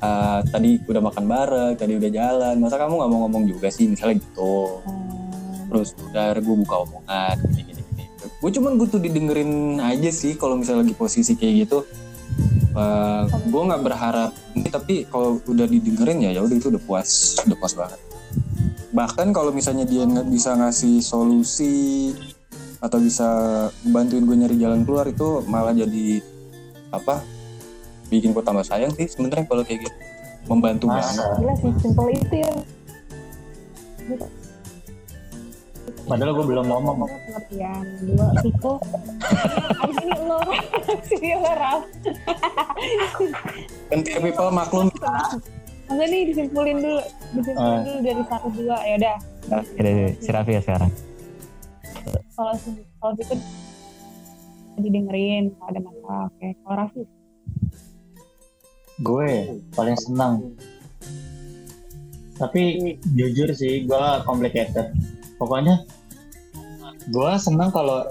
uh, 0.00 0.40
tadi 0.48 0.80
udah 0.88 1.04
makan 1.04 1.24
bareng 1.28 1.72
tadi 1.76 2.00
udah 2.00 2.08
jalan 2.08 2.56
masa 2.56 2.80
kamu 2.80 2.96
nggak 2.96 3.10
mau 3.12 3.20
ngomong 3.28 3.44
juga 3.44 3.68
sih? 3.68 3.92
Misalnya 3.92 4.24
gitu. 4.24 4.80
Hmm. 4.88 5.68
terus 5.68 5.92
udah 6.00 6.32
gue 6.40 6.56
buka 6.64 6.76
omongan 6.88 7.36
gini 7.44 7.60
gini 7.76 7.82
gini. 7.92 8.04
Gue 8.40 8.50
cuman 8.56 8.72
butuh 8.80 9.00
didengerin 9.04 9.76
aja 9.84 10.08
sih 10.08 10.32
kalau 10.32 10.56
misalnya 10.56 10.88
lagi 10.88 10.96
posisi 10.96 11.36
kayak 11.36 11.68
gitu 11.68 11.84
Uh, 12.72 13.28
gue 13.52 13.62
nggak 13.68 13.82
berharap 13.84 14.32
tapi 14.72 15.04
kalau 15.12 15.36
udah 15.44 15.68
didengerin 15.68 16.24
ya 16.24 16.30
ya 16.32 16.40
udah 16.40 16.56
itu 16.56 16.72
udah 16.72 16.82
puas 16.82 17.36
udah 17.44 17.56
puas 17.60 17.76
banget. 17.76 18.00
Bahkan 18.92 19.32
kalau 19.36 19.52
misalnya 19.52 19.84
dia 19.84 20.08
nggak 20.08 20.28
bisa 20.32 20.56
ngasih 20.56 21.04
solusi 21.04 22.12
atau 22.80 22.98
bisa 22.98 23.28
bantuin 23.92 24.24
gue 24.24 24.36
nyari 24.36 24.56
jalan 24.56 24.82
keluar 24.88 25.06
itu 25.06 25.44
malah 25.46 25.76
jadi 25.76 26.24
apa 26.90 27.20
bikin 28.08 28.32
gue 28.32 28.44
tambah 28.44 28.64
sayang 28.64 28.92
sih 28.96 29.08
sebenarnya 29.08 29.44
kalau 29.44 29.64
kayak 29.64 29.88
gitu. 29.88 29.96
Membantu 30.50 30.90
banget. 30.90 31.22
Masa. 31.22 31.38
gila 31.38 31.54
sih 31.54 31.72
simple 31.78 32.10
itu 32.10 32.34
ya 32.40 32.52
Padahal 36.02 36.34
gue 36.34 36.46
belum 36.46 36.66
ngomong. 36.66 36.98
pengertian 37.06 37.78
dua 38.04 38.26
Vito 38.40 38.72
abis 39.78 39.96
ini 39.98 40.14
lo 40.20 40.38
sini 41.02 41.30
lo 41.32 41.52
Raf 41.52 41.82
tiap 43.92 44.20
people 44.20 44.50
maklum 44.50 44.86
Maksudnya 44.90 46.06
nih 46.06 46.20
disimpulin 46.26 46.78
dulu 46.78 47.00
disimpulin 47.32 47.58
Ah. 47.70 47.82
dulu 47.82 47.98
dari 48.00 48.22
satu 48.24 48.48
dua 48.50 48.76
ya 48.80 48.94
udah 48.96 49.16
Ya, 49.42 49.58
dari 49.74 49.92
si 50.16 50.28
Raffi 50.28 50.52
ya 50.52 50.62
sekarang. 50.62 50.90
kalau 52.32 52.52
si- 52.56 52.86
kalau 52.96 53.12
Vito 53.12 53.34
didengerin 54.76 55.52
kalau 55.52 55.68
ada 55.68 55.80
masalah 55.80 56.20
oke 56.28 56.48
kalau 56.58 56.76
Raffi 56.76 57.02
Gue 58.98 59.30
paling 59.72 59.98
senang. 59.98 60.54
Tapi 62.34 62.62
jujur 63.08 63.50
sih, 63.50 63.82
gue 63.82 64.04
complicated. 64.22 64.94
Pokoknya 65.42 65.82
gue 67.10 67.30
senang 67.42 67.74
kalau 67.74 68.06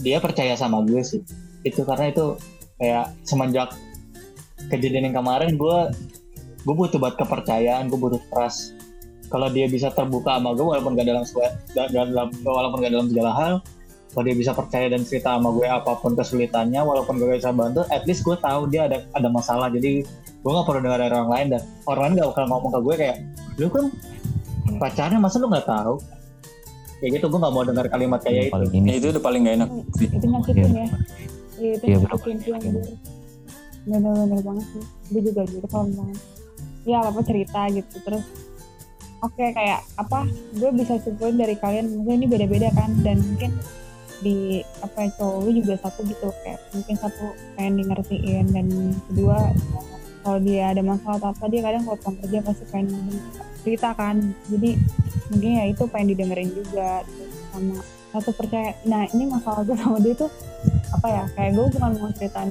dia 0.00 0.16
percaya 0.16 0.56
sama 0.56 0.80
gue 0.88 1.04
sih. 1.04 1.20
Itu 1.60 1.84
karena 1.84 2.08
itu 2.08 2.40
kayak 2.80 3.12
semenjak 3.28 3.76
kejadian 4.72 5.12
yang 5.12 5.20
kemarin 5.20 5.60
gue 5.60 5.78
gue 6.64 6.74
butuh 6.74 6.96
buat 6.96 7.20
kepercayaan, 7.20 7.92
gue 7.92 8.00
butuh 8.00 8.20
trust. 8.32 8.72
Kalau 9.28 9.52
dia 9.52 9.68
bisa 9.68 9.92
terbuka 9.92 10.40
sama 10.40 10.56
gue 10.56 10.64
walaupun 10.64 10.96
gak 10.96 11.04
dalam 11.04 11.24
gak- 11.76 11.92
gak 11.92 12.26
walaupun 12.48 12.80
gak 12.80 12.92
dalam 12.96 13.12
segala 13.12 13.32
hal, 13.36 13.54
kalau 14.12 14.24
dia 14.24 14.36
bisa 14.36 14.56
percaya 14.56 14.88
dan 14.88 15.04
cerita 15.04 15.36
sama 15.36 15.52
gue 15.52 15.68
apa 15.68 15.92
pun 16.00 16.16
kesulitannya 16.16 16.80
walaupun 16.80 17.20
gue 17.20 17.36
bisa 17.36 17.52
bantu 17.52 17.84
at 17.92 18.08
least 18.08 18.24
gue 18.24 18.36
tahu 18.40 18.64
dia 18.72 18.88
ada 18.88 19.04
ada 19.12 19.28
masalah 19.28 19.68
jadi 19.68 20.00
gue 20.38 20.50
gak 20.50 20.64
perlu 20.64 20.80
dengar 20.80 20.98
dari 21.04 21.12
orang 21.12 21.30
lain 21.30 21.46
dan 21.52 21.62
orang 21.84 22.02
lain 22.02 22.14
gak 22.18 22.28
bakal 22.32 22.44
ngomong 22.48 22.72
ke 22.72 22.80
gue 22.80 22.94
kayak 22.96 23.16
lu 23.60 23.68
kan 23.68 23.84
pacarnya 24.78 25.18
masa 25.18 25.36
lu 25.42 25.50
gak 25.50 25.66
tahu? 25.66 25.94
Kayak 26.98 27.10
gitu 27.18 27.26
gue 27.30 27.38
gak 27.38 27.54
mau 27.54 27.62
dengar 27.62 27.86
kalimat 27.86 28.20
kayak 28.22 28.50
itu. 28.50 28.54
paling 28.54 28.72
ini 28.74 28.88
ya, 28.90 28.94
itu 28.98 29.06
udah 29.14 29.22
paling 29.22 29.40
gak 29.46 29.56
enak 29.62 29.68
sih. 29.98 30.08
Itu 30.10 30.26
nyakitin 30.26 30.70
ya. 30.74 30.88
Iya, 31.58 31.72
itu 31.74 31.84
Iya, 31.84 31.96
nyakitin 32.02 32.36
yang 32.46 32.62
bener-bener 33.88 34.40
banget 34.42 34.66
sih. 34.74 34.84
Gue 35.14 35.20
juga 35.22 35.42
gitu 35.46 35.66
kalau 35.70 35.84
misalnya 35.90 36.18
ya 36.88 36.96
apa 37.02 37.08
apa 37.14 37.20
cerita 37.22 37.60
gitu. 37.70 37.96
Terus 38.02 38.24
oke 39.18 39.44
kayak 39.54 39.80
apa 39.98 40.18
gue 40.54 40.70
bisa 40.74 40.94
simpulin 41.02 41.36
dari 41.38 41.54
kalian 41.58 41.86
mungkin 41.92 42.22
ini 42.22 42.26
beda-beda 42.26 42.68
kan? 42.74 42.90
Dan 43.02 43.22
mungkin 43.22 43.54
di 44.18 44.66
apa 44.82 45.06
ya, 45.06 45.10
cowok 45.14 45.36
lu 45.46 45.50
juga 45.62 45.74
satu 45.78 46.02
gitu 46.02 46.26
kayak 46.42 46.58
mungkin 46.74 46.94
satu 46.98 47.24
pengen 47.54 47.74
di 47.78 47.82
ngertiin 47.86 48.46
dan 48.50 48.66
kedua 49.06 49.54
kalau 50.26 50.38
dia 50.42 50.74
ada 50.74 50.82
masalah 50.82 51.22
atau 51.22 51.30
apa 51.30 51.44
dia 51.46 51.62
kadang 51.62 51.86
kalau 51.86 51.98
kerja 52.18 52.38
pasti 52.42 52.64
pengen 52.74 52.90
cerita 53.64 53.94
kan. 53.94 54.20
Jadi 54.50 54.78
mungkin 55.32 55.50
ya 55.58 55.64
itu 55.68 55.82
pengen 55.90 56.08
didengerin 56.14 56.50
juga. 56.52 57.02
Terus 57.04 57.34
sama 57.52 57.76
satu 58.08 58.30
percaya 58.32 58.72
nah 58.88 59.04
ini 59.12 59.28
masalah 59.28 59.62
gue 59.68 59.76
sama 59.76 60.00
dia 60.00 60.16
tuh 60.16 60.32
apa 60.96 61.06
ya 61.06 61.22
kayak 61.36 61.50
gue 61.54 61.64
bukan 61.76 61.90
mau 62.00 62.10
ceritain 62.16 62.50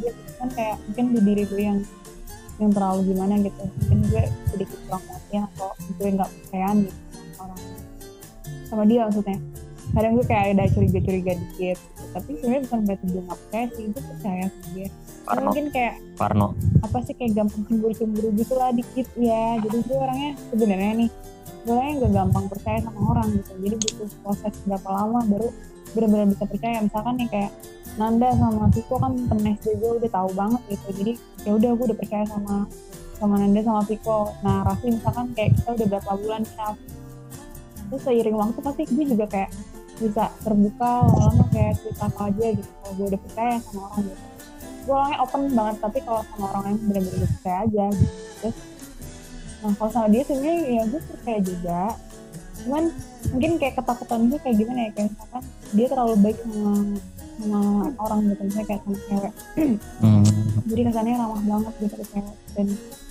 dia. 0.00 0.12
Kan 0.38 0.48
kayak 0.54 0.76
mungkin 0.88 1.04
di 1.14 1.20
diri 1.22 1.44
gue 1.46 1.62
yang 1.62 1.78
yang 2.58 2.70
terlalu 2.74 3.14
gimana 3.14 3.34
gitu. 3.38 3.64
Mungkin 3.64 3.98
gue 4.10 4.24
sedikit 4.50 4.78
kurang 4.88 5.02
perhatian 5.06 5.42
atau 5.54 5.70
gue 5.76 6.08
nggak 6.08 6.30
percayaan 6.30 6.76
gitu 6.86 6.98
orang. 7.38 7.60
Sama 8.68 8.84
dia 8.84 9.00
maksudnya 9.06 9.38
kadang 9.94 10.12
gue 10.16 10.26
kayak 10.26 10.44
ada 10.56 10.64
curiga-curiga 10.72 11.32
dikit. 11.36 11.78
Tapi 12.12 12.30
sebenarnya 12.38 12.62
bukan 12.68 12.80
berarti 12.84 13.06
gue 13.08 13.22
nggak 13.24 13.38
percaya 13.38 13.66
sih 13.74 13.84
gue 13.88 14.02
percaya 14.02 14.44
sama 14.48 14.68
dia. 14.74 14.88
Parno. 15.28 15.44
mungkin 15.44 15.64
kayak 15.68 15.94
Parno. 16.16 16.48
apa 16.80 16.98
sih 17.04 17.14
kayak 17.16 17.32
gampang 17.36 17.62
cemburu-cemburu 17.68 18.28
gitu 18.36 18.54
lah 18.56 18.70
dikit 18.72 19.08
ya. 19.16 19.44
Jadi 19.60 19.76
gue 19.84 19.96
orangnya 19.96 20.30
sebenarnya 20.52 20.92
nih 21.04 21.10
gue 21.58 21.72
orangnya 21.74 21.94
gak 22.00 22.12
gampang 22.16 22.44
percaya 22.48 22.78
sama 22.80 23.00
orang 23.12 23.28
gitu. 23.36 23.52
Jadi 23.60 23.74
butuh 23.76 24.08
proses 24.24 24.54
berapa 24.64 24.88
lama 24.88 25.20
baru 25.28 25.48
benar-benar 25.92 26.26
bisa 26.32 26.44
percaya. 26.48 26.76
Misalkan 26.80 27.14
nih 27.20 27.28
kayak 27.28 27.52
Nanda 27.98 28.30
sama 28.36 28.70
Viko 28.70 28.94
kan 29.02 29.12
temen 29.16 29.44
SD 29.58 29.66
gue 29.80 29.90
udah 30.00 30.10
tahu 30.12 30.30
banget 30.32 30.62
gitu. 30.70 30.88
Jadi 31.02 31.12
ya 31.44 31.50
udah 31.56 31.70
gue 31.76 31.84
udah 31.92 31.98
percaya 31.98 32.24
sama 32.24 32.64
sama 33.18 33.34
Nanda 33.42 33.60
sama 33.66 33.82
Viko 33.82 34.30
nah 34.46 34.62
Raffi 34.62 34.94
misalkan 34.94 35.34
kayak 35.34 35.58
kita 35.58 35.68
udah 35.74 35.86
berapa 35.90 36.10
bulan 36.22 36.42
kita 36.46 36.68
terus 37.88 38.02
seiring 38.06 38.36
waktu 38.38 38.58
pasti 38.62 38.82
gue 38.86 39.06
juga 39.10 39.26
kayak 39.26 39.50
bisa 39.98 40.30
terbuka 40.46 41.02
lama-lama 41.02 41.44
kayak 41.50 41.74
cerita 41.82 42.06
apa 42.06 42.20
aja 42.30 42.46
gitu. 42.54 42.70
Kalau 42.70 42.92
gue 42.94 43.06
udah 43.10 43.20
percaya 43.20 43.54
sama 43.66 43.80
orang 43.90 44.02
gitu. 44.06 44.22
Gue 44.86 44.94
orangnya 44.94 45.18
open 45.20 45.42
banget 45.52 45.76
tapi 45.82 45.98
kalau 46.06 46.22
sama 46.32 46.44
orang 46.54 46.62
lain 46.64 46.78
bener-bener 46.86 47.28
percaya 47.28 47.58
aja 47.66 47.84
gitu. 47.92 48.16
Terus 48.40 48.56
nah 49.58 49.74
kalau 49.74 49.90
sama 49.90 50.06
dia 50.14 50.22
sebenarnya 50.22 50.56
ya 50.70 50.82
gue 50.86 51.00
percaya 51.02 51.38
juga. 51.42 51.80
Cuman 52.62 52.84
mungkin 53.34 53.50
kayak 53.58 53.74
ketakutan 53.74 54.20
gue 54.30 54.38
kayak 54.38 54.56
gimana 54.56 54.80
ya? 54.86 54.90
Kayak 54.94 55.08
misalkan 55.12 55.42
dia 55.74 55.86
terlalu 55.90 56.14
baik 56.22 56.38
sama 56.46 56.72
sama 57.38 57.60
orang 57.98 58.18
gitu. 58.30 58.42
Misalnya 58.46 58.66
kayak 58.70 58.82
sama 58.86 58.98
cewek. 59.10 59.34
Hmm. 59.98 60.24
jadi 60.68 60.80
kesannya 60.90 61.14
ramah 61.18 61.42
banget 61.42 61.74
gitu 61.82 61.94
ke 61.98 62.06
cewek. 62.14 62.36
Dan 62.54 62.66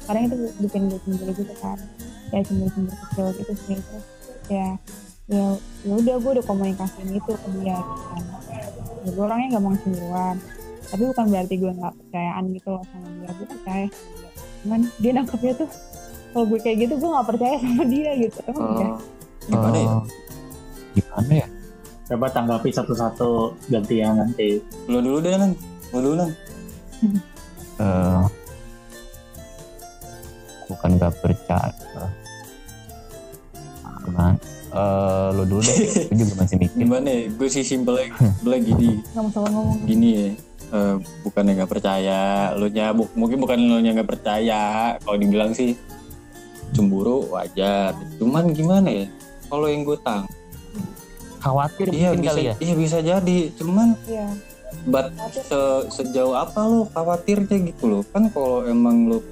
kadang 0.07 0.23
itu 0.31 0.35
bikin 0.63 0.81
gue 0.87 0.99
cemburu 1.03 1.31
gitu 1.35 1.53
kan. 1.59 1.77
Ya 2.31 2.39
cemburu 2.47 2.69
cemburu 2.71 2.95
kecil 2.95 3.25
gitu 3.43 3.53
sih. 3.67 3.75
Terus 3.75 4.05
ya 4.47 4.79
ya 5.27 5.47
ya 5.83 5.93
udah 5.93 6.15
gue 6.17 6.31
udah 6.39 6.45
komunikasiin 6.47 7.09
itu 7.11 7.31
ke 7.35 7.47
dia 7.59 7.75
gitu 7.75 8.03
kan 8.07 8.23
ya, 9.03 9.09
gue 9.11 9.23
orangnya 9.23 9.47
gak 9.59 9.63
mau 9.63 9.75
cemburuan 9.75 10.35
tapi 10.87 11.03
bukan 11.03 11.25
berarti 11.27 11.55
gue 11.59 11.71
nggak 11.75 11.93
percayaan 11.99 12.43
gitu 12.55 12.67
loh 12.71 12.83
sama 12.87 13.07
dia 13.11 13.29
gue 13.35 13.47
percaya 13.51 13.87
cuman 14.63 14.79
dia 15.03 15.11
nangkepnya 15.11 15.53
tuh 15.59 15.69
kalau 16.31 16.45
gue 16.47 16.59
kayak 16.63 16.77
gitu 16.87 16.93
gue 16.95 17.09
nggak 17.11 17.27
percaya 17.27 17.55
sama 17.59 17.83
dia 17.85 18.11
gitu 18.15 18.39
emang 18.47 18.71
ya 18.79 18.91
Oh, 19.47 19.51
gimana 19.51 19.77
ya 19.79 19.87
Oh, 19.87 20.03
Gimana 20.91 21.33
ya? 21.37 21.47
Coba 22.07 22.25
tanggapi 22.31 22.69
satu-satu 22.73 23.29
gantian 23.69 24.17
nanti. 24.17 24.57
Lu 24.89 24.97
dulu 24.97 25.21
deh 25.21 25.37
kan. 25.37 25.51
Lu 25.93 25.99
dulu 26.01 26.15
kan. 26.25 26.31
Eh, 27.77 28.23
bukan 30.65 30.89
gak 30.97 31.13
percaya 31.21 31.69
Gimana? 34.01 34.33
Eh, 34.67 35.27
lu 35.31 35.43
dulu 35.45 35.61
deh 35.61 35.77
gue 36.09 36.17
juga 36.17 36.33
masih 36.37 36.55
mikir 36.57 36.75
Gimana 36.77 37.07
ya? 37.07 37.21
Gue 37.31 37.47
sih 37.47 37.63
simple 37.63 38.11
simpelnya 38.11 38.59
gini. 38.61 38.89
nggak 39.01 39.23
masalah 39.23 39.49
ngomong 39.49 39.77
Gini 39.83 40.09
ya. 40.11 40.29
eh, 40.67 40.95
bukannya 41.21 41.51
nggak 41.55 41.71
percaya, 41.71 42.21
lu 42.53 42.67
nyabuk 42.67 43.07
mungkin 43.13 43.37
bukan 43.37 43.57
lu 43.57 43.79
nya 43.79 43.91
nggak 43.93 44.09
percaya. 44.09 44.63
Kalau 44.97 45.15
dibilang 45.15 45.51
sih 45.51 45.79
cemburu 46.69 47.23
wajar. 47.29 47.95
Cuman 48.17 48.51
gimana 48.51 48.89
ya? 48.89 49.05
Kalau 49.47 49.65
yang 49.65 49.81
gue 49.81 49.95
tang, 49.97 50.27
khawatir 51.39 51.87
iya 51.89 52.11
mungkin 52.11 52.19
bisa, 52.21 52.29
kali 52.29 52.41
ya 52.43 52.53
iya 52.59 52.73
bisa 52.75 52.97
jadi. 52.99 53.39
Cuman 53.55 53.95
iya 54.03 54.27
but 54.83 55.07
se- 55.31 55.87
sejauh 55.89 56.35
apa 56.35 56.59
lo 56.61 56.83
khawatirnya 56.85 57.55
gitu 57.65 57.87
loh 57.87 58.03
kan 58.05 58.27
kalau 58.27 58.63
emang 58.63 59.07
lo 59.07 59.23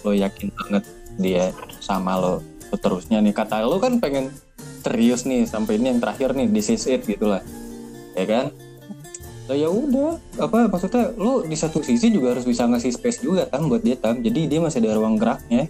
lo 0.00 0.12
yakin 0.12 0.52
banget 0.54 0.84
dia 1.16 1.44
sama 1.78 2.16
lo 2.16 2.34
seterusnya 2.66 3.20
nih 3.20 3.32
kata 3.32 3.64
lo 3.64 3.80
kan 3.80 3.96
pengen 3.96 4.28
serius 4.84 5.24
nih 5.24 5.48
sampai 5.48 5.80
ini 5.80 5.96
yang 5.96 6.00
terakhir 6.04 6.36
nih 6.36 6.46
this 6.52 6.68
is 6.68 6.84
it 6.84 7.02
gitu 7.08 7.32
lah. 7.32 7.40
Ya 8.12 8.28
kan? 8.28 8.46
Lah 9.48 9.56
ya 9.56 9.68
udah 9.72 10.20
apa 10.40 10.68
maksudnya 10.68 11.12
lo 11.16 11.44
di 11.44 11.56
satu 11.56 11.80
sisi 11.80 12.12
juga 12.12 12.36
harus 12.36 12.44
bisa 12.44 12.68
ngasih 12.68 12.92
space 12.92 13.24
juga 13.24 13.48
kan 13.48 13.64
buat 13.68 13.80
dia 13.80 13.96
tam 13.96 14.20
jadi 14.20 14.48
dia 14.48 14.60
masih 14.60 14.84
ada 14.84 14.96
ruang 14.96 15.16
geraknya. 15.16 15.68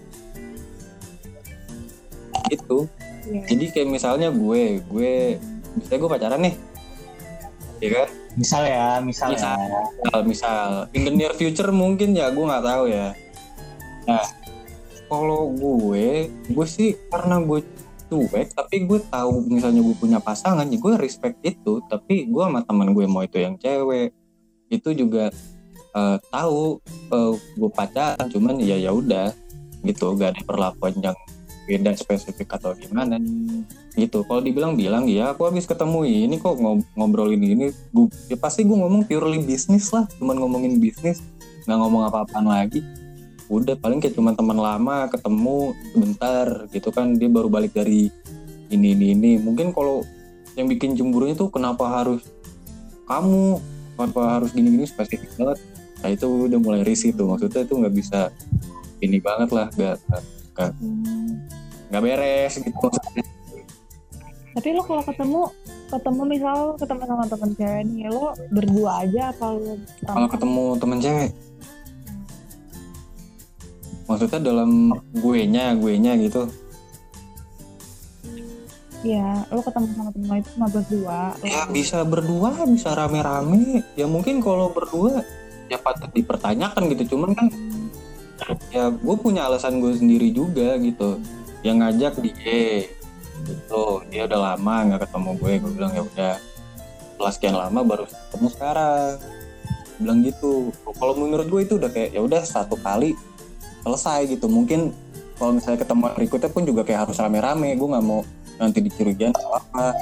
Itu 2.50 2.90
iya. 3.30 3.40
Jadi 3.46 3.64
kayak 3.72 3.88
misalnya 3.88 4.28
gue 4.34 4.82
gue 4.82 5.14
misalnya 5.78 5.98
gue 6.02 6.10
pacaran 6.10 6.40
nih. 6.42 6.54
Ya 7.82 7.90
kan? 7.90 8.08
Misal 8.34 8.62
ya, 8.66 8.86
misal 8.98 9.28
Misal. 9.30 9.54
ya. 9.58 9.80
misal 10.02 10.20
misal. 10.26 10.68
In 10.90 11.06
the 11.06 11.12
near 11.14 11.34
future 11.34 11.70
mungkin 11.70 12.18
ya 12.18 12.30
gue 12.34 12.44
nggak 12.44 12.66
tahu 12.66 12.84
ya. 12.90 13.14
Nah 14.10 14.26
kalau 15.10 15.50
gue 15.50 16.30
gue 16.30 16.66
sih 16.66 16.98
karena 17.10 17.38
gue 17.42 17.62
cuek 18.08 18.54
tapi 18.54 18.84
gue 18.84 19.00
tahu 19.08 19.48
misalnya 19.48 19.80
gue 19.80 19.96
punya 19.96 20.18
pasangan 20.20 20.66
ya 20.68 20.78
gue 20.78 20.94
respect 21.00 21.40
itu 21.42 21.80
tapi 21.88 22.28
gue 22.28 22.42
sama 22.42 22.60
teman 22.62 22.92
gue 22.92 23.04
mau 23.08 23.24
itu 23.24 23.40
yang 23.40 23.56
cewek. 23.58 24.12
Itu 24.68 24.96
juga 24.96 25.30
eh, 25.94 26.16
tahu 26.28 26.80
eh, 27.12 27.32
gue 27.36 27.70
pacaran 27.72 28.26
cuman 28.28 28.60
ya 28.60 28.76
ya 28.76 28.90
udah 28.92 29.32
gitu. 29.84 30.16
Gak 30.16 30.36
ada 30.36 30.42
perlakuan 30.44 30.94
yang 31.00 31.16
beda 31.64 31.96
spesifik 31.96 32.60
atau 32.60 32.76
gimana. 32.76 33.16
Gitu. 33.94 34.26
Kalau 34.26 34.40
dibilang 34.42 34.74
bilang 34.74 35.04
ya 35.06 35.32
aku 35.32 35.48
habis 35.48 35.64
ketemu 35.64 36.04
ini 36.04 36.36
kok 36.42 36.58
ngob- 36.58 36.88
ngobrolin 36.98 37.40
ini 37.40 37.70
gue 37.70 38.06
ya 38.28 38.36
pasti 38.36 38.66
gue 38.66 38.76
ngomong 38.76 39.06
purely 39.06 39.40
bisnis 39.40 39.92
lah 39.94 40.04
cuman 40.18 40.36
ngomongin 40.40 40.82
bisnis 40.82 41.22
nggak 41.64 41.78
ngomong 41.80 42.02
apa-apaan 42.12 42.44
lagi 42.44 42.84
udah 43.52 43.76
paling 43.76 44.00
kayak 44.00 44.16
cuman 44.16 44.32
teman 44.32 44.56
lama 44.56 45.08
ketemu 45.12 45.76
sebentar 45.92 46.46
gitu 46.72 46.88
kan. 46.90 47.16
Dia 47.16 47.28
baru 47.28 47.48
balik 47.52 47.76
dari 47.76 48.08
ini 48.72 48.96
ini 48.96 49.06
ini. 49.12 49.32
Mungkin 49.40 49.72
kalau 49.76 50.02
yang 50.54 50.70
bikin 50.70 50.94
cemburunya 50.96 51.36
tuh 51.36 51.50
kenapa 51.52 51.84
harus 51.88 52.24
kamu? 53.04 53.60
Kenapa 53.94 54.20
harus 54.40 54.50
gini 54.50 54.68
gini 54.74 54.86
spesifik 54.88 55.30
banget. 55.38 55.58
Nah 56.02 56.08
itu 56.10 56.26
udah 56.50 56.58
mulai 56.60 56.80
risih 56.82 57.12
tuh. 57.12 57.30
Maksudnya 57.30 57.62
itu 57.62 57.74
nggak 57.76 57.94
bisa 57.94 58.32
ini 59.04 59.18
banget 59.20 59.50
lah 59.52 59.68
nggak 59.74 59.98
Hmm. 60.54 61.42
nggak 61.90 62.02
beres 62.02 62.62
gitu 62.62 62.78
maksudnya. 62.78 63.26
Tapi 64.54 64.68
lo 64.70 64.86
kalau 64.86 65.02
ketemu 65.02 65.42
ketemu 65.90 66.22
misal 66.26 66.56
ketemu 66.78 67.02
sama 67.06 67.24
temen 67.26 67.50
cewek 67.54 67.82
nih 67.86 68.06
lo 68.10 68.26
berdua 68.50 68.90
aja 69.06 69.22
apa 69.30 69.46
lo 69.52 69.74
kalau 70.06 70.28
ketemu 70.30 70.64
temen 70.80 70.98
cewek 70.98 71.30
maksudnya 74.04 74.40
dalam 74.40 74.92
gue 75.12 75.40
nya 75.48 75.72
gue 75.76 75.94
nya 75.96 76.14
gitu. 76.20 76.48
Iya, 79.04 79.44
lo 79.52 79.60
ketemu 79.60 79.86
sama 79.92 80.10
temen 80.16 80.28
lo 80.32 80.36
itu 80.40 80.50
cuma 80.56 80.68
berdua. 80.72 81.20
lo- 81.36 81.44
ya 81.44 81.62
bisa 81.68 81.98
berdua 82.08 82.50
bisa 82.64 82.96
rame-rame. 82.96 83.84
Ya 84.00 84.08
mungkin 84.08 84.40
kalau 84.40 84.72
berdua 84.72 85.20
ya 85.68 85.76
patut 85.76 86.08
dipertanyakan 86.16 86.88
gitu. 86.96 87.12
Cuman 87.16 87.36
kan 87.36 87.52
ya 88.72 88.88
gue 88.88 89.16
punya 89.20 89.44
alasan 89.44 89.84
gue 89.84 89.92
sendiri 89.92 90.32
juga 90.32 90.80
gitu. 90.80 91.20
Yang 91.60 91.76
ngajak 91.84 92.14
dia 92.24 92.88
gitu. 93.44 93.84
Dia 94.08 94.24
udah 94.24 94.40
lama 94.56 94.74
nggak 94.88 95.00
ketemu 95.04 95.30
gue 95.36 95.52
gue 95.60 95.72
bilang 95.76 95.92
ya 95.92 96.02
udah 96.04 96.32
setelah 97.12 97.32
sekian 97.36 97.56
lama 97.60 97.80
baru 97.84 98.08
ketemu 98.08 98.48
sekarang. 98.56 99.12
Gue 99.20 100.00
bilang 100.00 100.18
gitu. 100.24 100.52
Kalau 100.96 101.12
menurut 101.12 101.46
gue 101.52 101.60
itu 101.60 101.76
udah 101.76 101.92
kayak 101.92 102.16
ya 102.16 102.24
udah 102.24 102.40
satu 102.40 102.80
kali 102.80 103.12
selesai 103.84 104.32
gitu. 104.32 104.48
Mungkin 104.48 104.90
kalau 105.36 105.52
misalnya 105.52 105.84
ketemu 105.84 106.02
berikutnya 106.16 106.50
pun 106.50 106.62
juga 106.64 106.82
kayak 106.82 107.08
harus 107.08 107.20
rame-rame. 107.20 107.76
Gue 107.76 107.88
nggak 107.92 108.04
mau 108.04 108.24
nanti 108.56 108.78
dicurigain 108.80 109.30
atau 109.30 109.54
apa. 109.54 109.92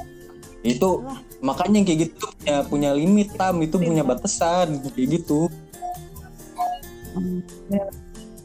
Itu 0.62 1.02
makanya 1.42 1.82
yang 1.82 1.86
kayak 1.86 2.00
gitu 2.06 2.24
punya 2.38 2.56
punya 2.64 2.90
limit 2.94 3.34
tam. 3.34 3.58
Itu 3.60 3.76
punya 3.76 4.06
batasan 4.06 4.78
kayak 4.94 5.08
gitu. 5.20 5.50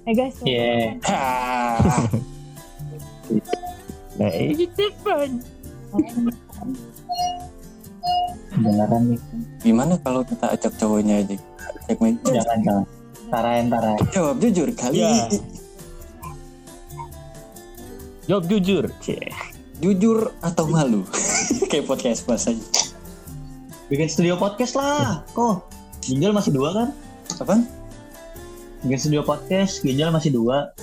Eh 0.08 0.14
guys, 0.16 0.36
lo- 0.42 0.48
Iya. 0.48 0.98
Nah, 4.18 4.34
itu 4.34 4.66
Beneran 8.58 9.14
nih. 9.14 9.20
gimana 9.62 9.94
kalau 10.02 10.26
kita 10.26 10.50
ajak 10.50 10.74
cowoknya 10.82 11.22
aja? 11.22 11.36
Ajak 11.86 12.02
Jangan, 12.26 12.58
jangan. 12.66 12.86
Tarain, 13.28 13.68
tarain. 13.68 14.00
jawab 14.10 14.40
jujur 14.40 14.70
kali 14.72 15.04
Ya. 15.04 15.28
jawab 18.26 18.44
jujur 18.46 18.88
Cie. 19.00 19.20
jujur 19.78 20.32
atau 20.40 20.66
malu 20.66 21.04
kayak 21.70 21.86
podcast 21.86 22.24
pas 22.24 22.40
aja 22.42 22.60
Bikin 23.88 24.12
studio 24.12 24.36
podcast 24.36 24.76
lah. 24.76 25.24
Kok? 25.32 25.64
Ginjal 26.04 26.36
masih 26.36 26.52
dua 26.52 26.76
kan? 26.76 26.90
apaan 27.38 27.64
Bikin 28.80 29.00
studio 29.00 29.24
podcast, 29.24 29.80
ginjal 29.80 30.12
masih 30.12 30.28
dua. 30.30 30.76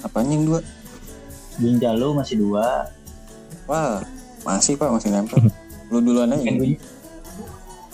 apanya 0.00 0.34
yang 0.34 0.44
dua 0.44 0.60
Ginjal 1.58 1.94
lu 1.94 2.10
masih 2.12 2.38
dua. 2.38 2.90
wah 3.66 4.02
masih 4.42 4.74
pak 4.74 4.90
masih 4.90 5.10
nempel 5.10 5.42
lu 5.90 5.98
duluan 5.98 6.30
aja. 6.30 6.42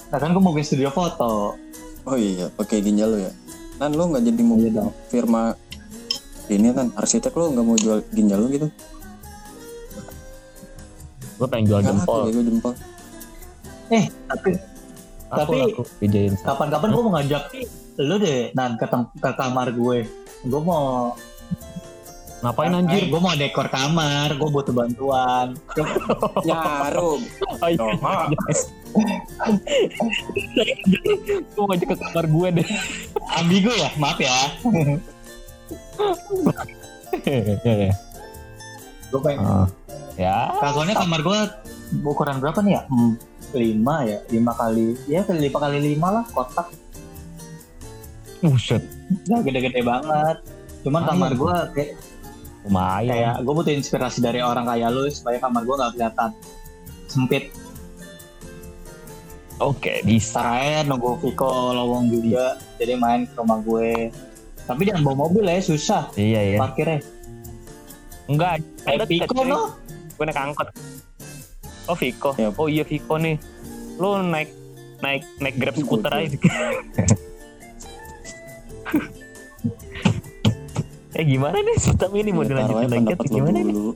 Nah 0.09 0.19
kan 0.19 0.31
gue 0.31 0.39
mau 0.39 0.53
bikin 0.53 0.69
studio 0.71 0.89
foto. 0.89 1.57
oh 2.05 2.17
iya 2.17 2.49
pakai 2.51 2.81
ginjal 2.81 3.09
lu 3.11 3.19
ya 3.21 3.33
kan 3.85 3.93
lu 3.93 4.09
nggak 4.09 4.25
jadi 4.25 4.43
mau 4.43 4.57
Iya 4.57 4.83
firma 5.07 5.53
ini 6.49 6.73
kan 6.73 6.89
arsitek 6.97 7.37
lu 7.37 7.53
nggak 7.53 7.65
mau 7.65 7.77
jual 7.77 8.01
ginjal 8.11 8.41
lu 8.41 8.49
gitu. 8.49 8.69
Gue 11.35 11.47
pengen 11.51 11.67
jual 11.69 11.81
jempol. 11.83 12.31
ya, 12.31 12.41
jempol. 12.41 12.73
Eh, 13.91 14.05
tapi 14.25 14.57
aku 15.29 15.45
Tapi- 15.53 15.77
kapan-kapan 16.41 16.89
gue 16.89 17.03
mau 17.03 17.13
ngajak 17.13 17.43
lu 17.97 18.17
deh, 18.17 18.49
nan 18.53 18.81
ke, 18.81 18.87
ke 19.21 19.31
kamar 19.37 19.69
gue. 19.71 20.09
Gue 20.43 20.61
mau 20.63 21.13
ngapain 22.41 22.71
Eh, 22.71 22.79
anjir? 22.79 23.03
gue 23.09 23.21
mau 23.21 23.33
dekor 23.35 23.69
kamar, 23.69 24.33
gue 24.33 24.49
butuh 24.49 24.73
bantuan. 24.73 25.53
nyarum 26.41 27.21
Oh, 27.61 27.69
iya. 27.69 27.85
Gue 31.55 31.65
ngajak 31.67 31.89
ke 31.91 31.97
kamar 31.99 32.25
gue 32.31 32.49
deh 32.63 32.69
Ambigu 33.35 33.73
ya, 33.75 33.91
maaf 33.99 34.19
ya. 34.23 34.37
Gue 39.11 39.21
pengen. 39.23 39.43
Oh, 39.43 39.67
ya 40.15 40.55
Soalnya 40.71 40.95
kamar 40.99 41.21
gue 41.23 41.39
ukuran 42.07 42.39
berapa 42.39 42.59
nih 42.63 42.79
ya? 42.79 42.83
Hmm, 42.91 43.15
lima 43.55 44.07
ya, 44.07 44.19
lima 44.31 44.53
kali, 44.55 44.95
ya 45.11 45.23
lima 45.27 45.59
kali 45.59 45.79
lima 45.83 46.09
lah 46.21 46.25
kotak. 46.31 46.71
buset 48.45 48.85
Gak 49.25 49.41
gede-gede 49.49 49.81
banget. 49.81 50.37
Cuman 50.85 51.01
Ah, 51.01 51.17
kamar 51.17 51.33
gue 51.33 51.57
kayak, 51.73 51.91
lumayan 52.69 53.09
kayak 53.09 53.35
gue 53.41 53.53
butuh 53.57 53.73
inspirasi 53.73 54.21
dari 54.21 54.45
orang 54.45 54.69
kayak 54.69 54.93
lu 54.93 55.09
supaya 55.09 55.41
kamar 55.41 55.65
gue 55.65 55.75
gak 55.81 55.93
kelihatan 55.97 56.31
sempit. 57.09 57.49
Oke 59.63 59.93
bisa 60.03 60.41
Saraya 60.41 60.81
nunggu 60.87 61.21
Viko 61.23 61.75
lowong 61.75 62.11
juga, 62.11 62.59
jadi 62.81 62.99
main 62.99 63.27
ke 63.29 63.35
rumah 63.39 63.59
gue. 63.63 64.11
Tapi 64.65 64.81
jangan 64.89 65.03
bawa 65.05 65.17
mobil 65.29 65.45
ya, 65.45 65.61
susah. 65.61 66.09
Iya 66.17 66.41
iya. 66.55 66.59
Parkirnya. 66.59 67.01
enggak 68.25 68.65
Eh, 68.89 68.97
ada 68.97 69.05
Viko 69.05 69.45
no? 69.45 69.77
gue 70.17 70.25
naik 70.25 70.41
angkot. 70.41 70.69
Oh 71.85 71.97
Viko. 71.99 72.31
Ya. 72.41 72.49
oh 72.55 72.69
iya 72.73 72.83
Viko 72.83 73.21
nih. 73.21 73.37
Lu 74.01 74.17
naik 74.25 74.49
naik 75.05 75.23
naik 75.39 75.55
grab 75.61 75.77
skuter 75.77 76.13
aja. 76.13 76.37
Eh 81.15 81.23
gimana 81.23 81.55
nih? 81.55 81.79
Tapi 81.95 82.27
ini 82.27 82.35
mau 82.35 82.43
dilanjutin 82.43 82.91
lagi 82.91 83.31
gimana 83.31 83.63
nih? 83.63 83.71
dulu. 83.71 83.95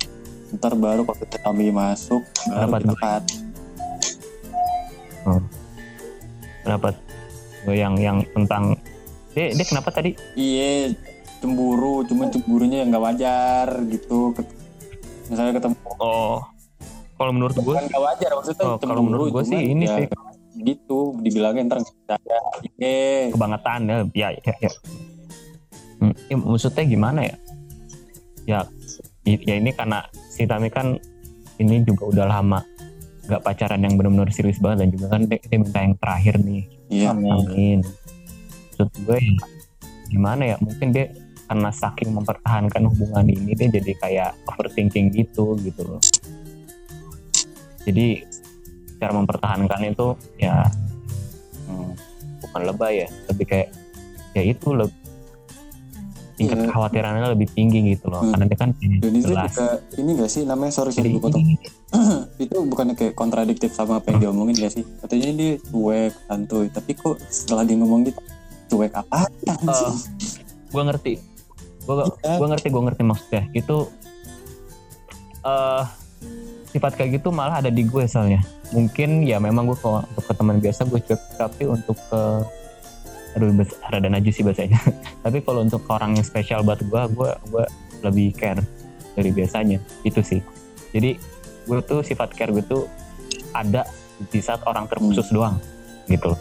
Ntar 0.55 0.73
baru 0.79 1.03
kalau 1.03 1.19
kita 1.19 1.39
kami 1.43 1.75
masuk 1.75 2.23
baru 2.47 2.95
cut 2.95 3.25
pendapat 6.63 6.95
gue 7.65 7.75
yang 7.75 7.95
yang 7.97 8.19
tentang 8.31 8.77
dia, 9.33 9.53
dia 9.53 9.67
kenapa 9.67 9.89
tadi? 9.91 10.15
Iya 10.35 10.95
cemburu 11.39 12.03
cuma 12.03 12.27
cemburunya 12.27 12.83
yang 12.83 12.91
nggak 12.91 13.05
wajar 13.05 13.67
gitu. 13.87 14.35
Misalnya 15.29 15.53
ketemu. 15.55 15.77
Oh 15.99 16.41
kalau 17.19 17.33
menurut 17.35 17.55
gue 17.55 17.63
bukan 17.67 17.85
nggak 17.85 18.03
wajar 18.05 18.31
maksudnya 18.33 18.65
Oh, 18.65 18.77
cemburu 18.77 18.87
kalau 18.87 19.03
menurut 19.03 19.27
cuma 19.35 19.43
sih 19.45 19.61
ini 19.67 19.85
ya 19.85 19.97
sih. 19.99 20.07
gitu 20.59 21.15
dibilangin 21.19 21.67
ntar 21.67 21.79
nggak 21.79 21.95
percaya 21.95 22.39
iya. 22.79 23.31
Kebangetan 23.31 23.81
ya 23.85 23.97
ya 24.13 24.29
ya, 24.39 24.55
ya. 24.59 24.71
Hmm, 25.99 26.15
ya, 26.31 26.35
maksudnya 26.35 26.83
gimana 26.85 27.21
ya? 27.27 27.37
Ya 28.47 28.59
i- 29.23 29.43
ya 29.43 29.55
ini 29.55 29.71
karena 29.71 30.07
si 30.31 30.47
Tami 30.47 30.71
kan 30.71 30.95
ini 31.59 31.83
juga 31.83 32.07
udah 32.07 32.27
lama 32.29 32.63
nggak 33.29 33.45
pacaran 33.45 33.85
yang 33.85 33.95
benar-benar 34.01 34.33
serius 34.33 34.57
banget 34.57 34.85
dan 34.85 34.89
juga 34.97 35.07
kan 35.13 35.23
dia, 35.29 35.39
minta 35.61 35.79
yang 35.85 35.95
terakhir 36.01 36.35
nih. 36.41 36.63
Iya. 36.89 37.09
Amin. 37.13 37.81
Maksud 38.73 38.89
gue 39.05 39.19
ya 39.21 39.37
gimana 40.09 40.43
ya 40.49 40.57
mungkin 40.65 40.89
dia 40.97 41.13
karena 41.45 41.69
saking 41.69 42.17
mempertahankan 42.17 42.89
hubungan 42.89 43.29
ini 43.29 43.53
dia 43.53 43.69
jadi 43.69 43.93
kayak 44.01 44.31
overthinking 44.49 45.13
gitu 45.13 45.61
gitu 45.61 45.83
loh. 45.85 46.01
Jadi 47.85 48.25
cara 48.97 49.13
mempertahankan 49.13 49.81
itu 49.85 50.17
ya 50.41 50.65
hmm, 51.69 51.93
bukan 52.45 52.63
lebay 52.65 53.05
ya 53.05 53.09
lebih 53.29 53.47
kayak 53.49 53.69
ya 54.33 54.43
itu 54.45 54.69
lebih 54.73 55.08
tingkat 56.39 56.55
Iya. 56.55 56.65
kekhawatirannya 56.65 57.29
lebih 57.29 57.49
tinggi 57.51 57.79
gitu 57.91 58.07
loh. 58.07 58.23
Hmm. 58.23 58.31
karena 58.31 58.45
dia 58.47 58.57
kan 58.57 58.71
dan 58.73 59.11
itu 59.11 59.27
jelas. 59.27 59.51
juga 59.51 59.67
ini 59.95 60.11
gak 60.15 60.31
sih? 60.31 60.43
Namanya 60.43 60.73
sorry 60.73 60.91
sorry 60.91 61.03
jadi 61.05 61.09
gue 61.11 61.21
potong. 61.21 61.45
itu 62.45 62.57
bukannya 62.65 62.95
kayak 62.95 63.13
kontradiktif 63.13 63.71
sama 63.71 63.99
apa 63.99 64.09
yang 64.09 64.19
diomongin 64.23 64.55
gak 64.57 64.73
sih? 64.73 64.85
Katanya 65.03 65.29
dia 65.35 65.53
cuek 65.61 66.15
santuy. 66.25 66.67
Tapi 66.69 66.91
kok 66.95 67.19
setelah 67.27 67.63
dia 67.63 67.77
ngomong 67.77 68.07
gitu 68.07 68.21
cuek 68.69 68.95
apa 68.95 69.27
Oh. 69.67 69.97
gue 70.69 70.83
ngerti. 70.85 71.13
Gue 71.83 71.95
Iya. 72.23 72.37
gue 72.37 72.47
ngerti 72.47 72.69
gue 72.69 72.83
ngerti 72.85 73.03
maksudnya. 73.03 73.43
Itu 73.51 73.77
eh 75.41 75.85
sifat 76.69 76.93
kayak 76.95 77.19
gitu 77.19 77.29
malah 77.29 77.59
ada 77.59 77.69
di 77.69 77.83
gue 77.83 78.05
soalnya. 78.05 78.39
Mungkin 78.69 79.25
ya 79.25 79.41
memang 79.41 79.65
gue 79.67 79.79
kalau 79.79 80.05
untuk 80.05 80.23
ke 80.23 80.33
teman 80.33 80.57
biasa 80.59 80.85
gue 80.85 81.01
cuek. 81.01 81.21
Tapi 81.35 81.63
untuk 81.65 81.97
ke 82.07 82.23
aduh 83.37 83.53
rada 83.89 84.09
najis 84.09 84.41
sih 84.41 84.45
bahasanya. 84.45 84.81
Tapi 85.25 85.45
kalau 85.45 85.65
untuk 85.65 85.85
orang 85.91 86.17
yang 86.17 86.27
spesial 86.27 86.65
buat 86.65 86.81
gue 86.81 87.03
gue 87.13 87.31
gue 87.53 87.65
lebih 88.05 88.33
care 88.37 88.63
dari 89.19 89.31
biasanya. 89.35 89.79
Itu 90.07 90.25
sih. 90.25 90.41
Jadi 90.95 91.19
gue 91.69 91.79
tuh 91.85 92.01
sifat 92.01 92.33
care 92.33 92.53
gue 92.55 92.65
tuh 92.65 92.89
ada 93.53 93.85
di 94.33 94.41
saat 94.41 94.65
orang 94.65 94.89
terkhusus 94.89 95.29
doang 95.29 95.61
gitu. 96.09 96.33
Loh 96.33 96.41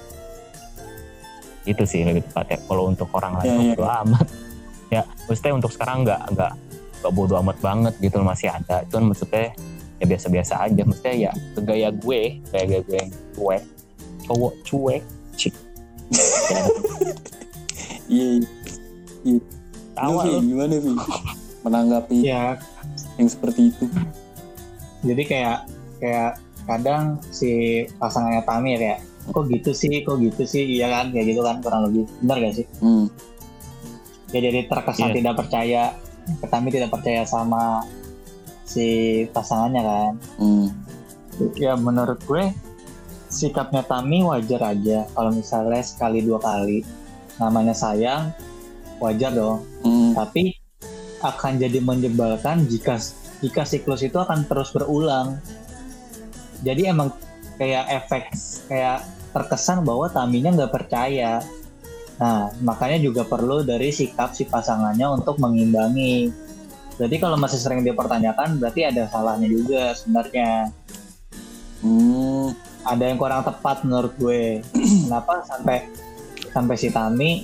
itu 1.68 1.84
sih 1.84 2.02
lebih 2.08 2.24
tepatnya. 2.32 2.64
Kalau 2.64 2.88
untuk 2.88 3.12
orang 3.12 3.44
lain 3.44 3.52
mah 3.52 3.64
iya, 3.64 3.76
bodo 3.76 3.86
amat. 4.08 4.28
Ya 4.88 5.04
maksudnya 5.28 5.52
untuk 5.60 5.76
sekarang 5.76 6.08
nggak 6.08 6.32
nggak 6.32 6.54
nggak 7.04 7.12
bodo 7.12 7.36
amat 7.44 7.60
banget 7.60 7.94
gitu 8.00 8.24
loh, 8.24 8.32
masih 8.32 8.48
ada. 8.48 8.88
Cuman 8.88 9.12
maksudnya 9.12 9.52
ya 10.00 10.06
biasa-biasa 10.08 10.64
aja. 10.64 10.82
Maksudnya 10.88 11.16
ya 11.28 11.32
gaya 11.60 11.90
gue 11.92 12.40
gaya 12.56 12.80
gue 12.80 12.96
yang 12.96 13.12
cuek 13.36 13.64
cowok 14.24 14.54
cuek 14.64 15.04
cik 15.36 15.52
Ya, 15.52 15.67
iya 18.08 18.28
iya. 19.24 19.40
Tawa 19.98 20.22
Lu, 20.24 20.30
Vi, 20.30 20.30
lu. 20.30 20.40
gimana 20.54 20.76
Vi 20.78 20.92
menanggapi 21.66 22.18
ya 22.30 22.56
yang 23.18 23.30
seperti 23.30 23.74
itu. 23.74 23.86
Jadi 25.04 25.24
kayak 25.26 25.58
kayak 25.98 26.32
kadang 26.68 27.18
si 27.30 27.84
pasangannya 27.98 28.44
Tamir 28.46 28.80
ya 28.80 28.98
kok 29.28 29.50
gitu 29.50 29.74
sih? 29.74 30.06
Kok 30.06 30.22
gitu 30.22 30.44
sih? 30.46 30.64
Iya 30.78 30.88
kan? 30.88 31.06
Kayak 31.12 31.36
gitu 31.36 31.42
kan 31.44 31.60
kurang 31.60 31.82
lebih. 31.90 32.08
Benar 32.24 32.38
gak 32.42 32.56
sih? 32.56 32.68
Hmm. 32.80 33.10
ya 34.28 34.44
jadi 34.44 34.68
terkesan 34.68 35.12
Iya. 35.12 35.24
tidak 35.24 35.36
percaya 35.40 35.84
Tami 36.52 36.68
tidak 36.68 36.92
percaya 36.92 37.24
sama 37.24 37.80
si 38.68 38.88
pasangannya 39.32 39.82
kan. 39.82 40.14
Hmm. 40.36 40.68
ya 41.56 41.80
menurut 41.80 42.20
gue 42.24 42.52
sikapnya 43.28 43.84
Tami 43.84 44.24
wajar 44.24 44.74
aja 44.74 45.08
kalau 45.12 45.32
misalnya 45.36 45.84
sekali 45.84 46.24
dua 46.24 46.40
kali. 46.40 46.84
Namanya 47.38 47.76
sayang 47.78 48.34
wajar 48.98 49.32
dong. 49.34 49.62
Hmm. 49.86 50.12
tapi 50.18 50.58
akan 51.22 51.62
jadi 51.62 51.82
menyebalkan 51.82 52.66
jika 52.70 52.98
jika 53.42 53.66
siklus 53.66 54.02
itu 54.06 54.18
akan 54.18 54.46
terus 54.50 54.74
berulang. 54.74 55.38
Jadi 56.66 56.90
emang 56.90 57.14
kayak 57.62 57.86
efek 58.04 58.34
kayak 58.70 59.06
terkesan 59.34 59.86
bahwa 59.86 60.10
Taminya 60.10 60.54
nggak 60.54 60.74
percaya. 60.74 61.42
Nah 62.18 62.50
makanya 62.66 62.98
juga 62.98 63.22
perlu 63.26 63.62
dari 63.62 63.94
sikap 63.94 64.34
si 64.34 64.50
pasangannya 64.50 65.06
untuk 65.14 65.38
mengimbangi. 65.38 66.34
Berarti 66.98 67.18
kalau 67.22 67.38
masih 67.38 67.62
sering 67.62 67.86
dipertanyakan 67.86 68.58
berarti 68.58 68.90
ada 68.90 69.06
salahnya 69.06 69.46
juga 69.46 69.94
sebenarnya. 69.94 70.74
Hmm. 71.86 72.58
Ada 72.88 73.04
yang 73.04 73.20
kurang 73.20 73.44
tepat 73.44 73.84
menurut 73.84 74.14
gue. 74.16 74.64
Kenapa? 75.06 75.44
Sampai 75.44 75.92
sampai 76.56 76.76
si 76.80 76.88
Tami 76.90 77.44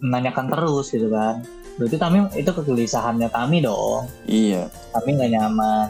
menanyakan 0.00 0.48
terus 0.48 0.90
gitu 0.90 1.12
kan. 1.12 1.44
Berarti 1.76 1.96
Tami 2.00 2.18
itu 2.36 2.50
kegelisahannya 2.50 3.28
Tami 3.28 3.60
dong. 3.60 4.08
Iya. 4.24 4.72
Tami 4.96 5.08
nggak 5.20 5.30
nyaman. 5.36 5.88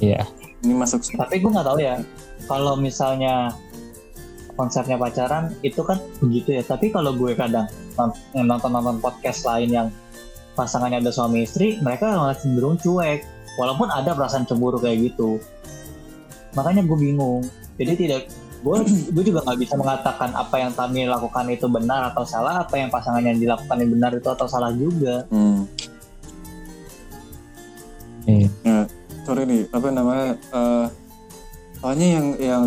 Iya. 0.00 0.24
Ini 0.64 0.74
masuk 0.74 1.04
tapi 1.14 1.38
gue 1.38 1.50
nggak 1.52 1.68
tahu 1.68 1.78
ya 1.78 2.02
kalau 2.50 2.74
misalnya 2.74 3.54
konsepnya 4.58 4.98
pacaran 4.98 5.54
itu 5.60 5.84
kan 5.84 6.00
begitu 6.18 6.56
ya. 6.56 6.62
Tapi 6.64 6.90
kalau 6.90 7.14
gue 7.14 7.36
kadang 7.36 7.68
nonton 8.34 8.72
nonton 8.72 8.98
podcast 8.98 9.44
lain 9.46 9.70
yang 9.70 9.88
pasangannya 10.58 10.98
ada 10.98 11.14
suami 11.14 11.46
istri 11.46 11.78
mereka 11.84 12.10
malah 12.16 12.34
cenderung 12.34 12.80
cuek. 12.80 13.22
Walaupun 13.58 13.90
ada 13.90 14.14
perasaan 14.14 14.46
cemburu 14.46 14.78
kayak 14.78 15.12
gitu. 15.12 15.42
Makanya 16.54 16.86
gue 16.86 16.98
bingung 16.98 17.42
jadi 17.78 17.92
tidak 17.94 18.22
gue 18.58 18.76
gue 19.14 19.24
juga 19.24 19.40
nggak 19.46 19.58
bisa 19.62 19.74
mengatakan 19.78 20.30
apa 20.34 20.56
yang 20.58 20.72
Tami 20.74 21.06
lakukan 21.06 21.46
itu 21.48 21.66
benar 21.70 22.10
atau 22.12 22.26
salah 22.26 22.66
apa 22.66 22.74
yang 22.74 22.90
pasangannya 22.90 23.38
dilakukan 23.38 23.76
yang 23.78 23.90
benar 23.94 24.10
itu 24.18 24.28
atau 24.28 24.46
salah 24.50 24.74
juga. 24.74 25.24
Hmm. 25.30 25.64
Ya, 28.28 28.84
sorry 29.24 29.48
nih 29.48 29.62
apa 29.72 29.88
namanya 29.88 30.36
eh 30.36 30.86
soalnya 31.80 32.06
yang 32.20 32.26
yang 32.36 32.64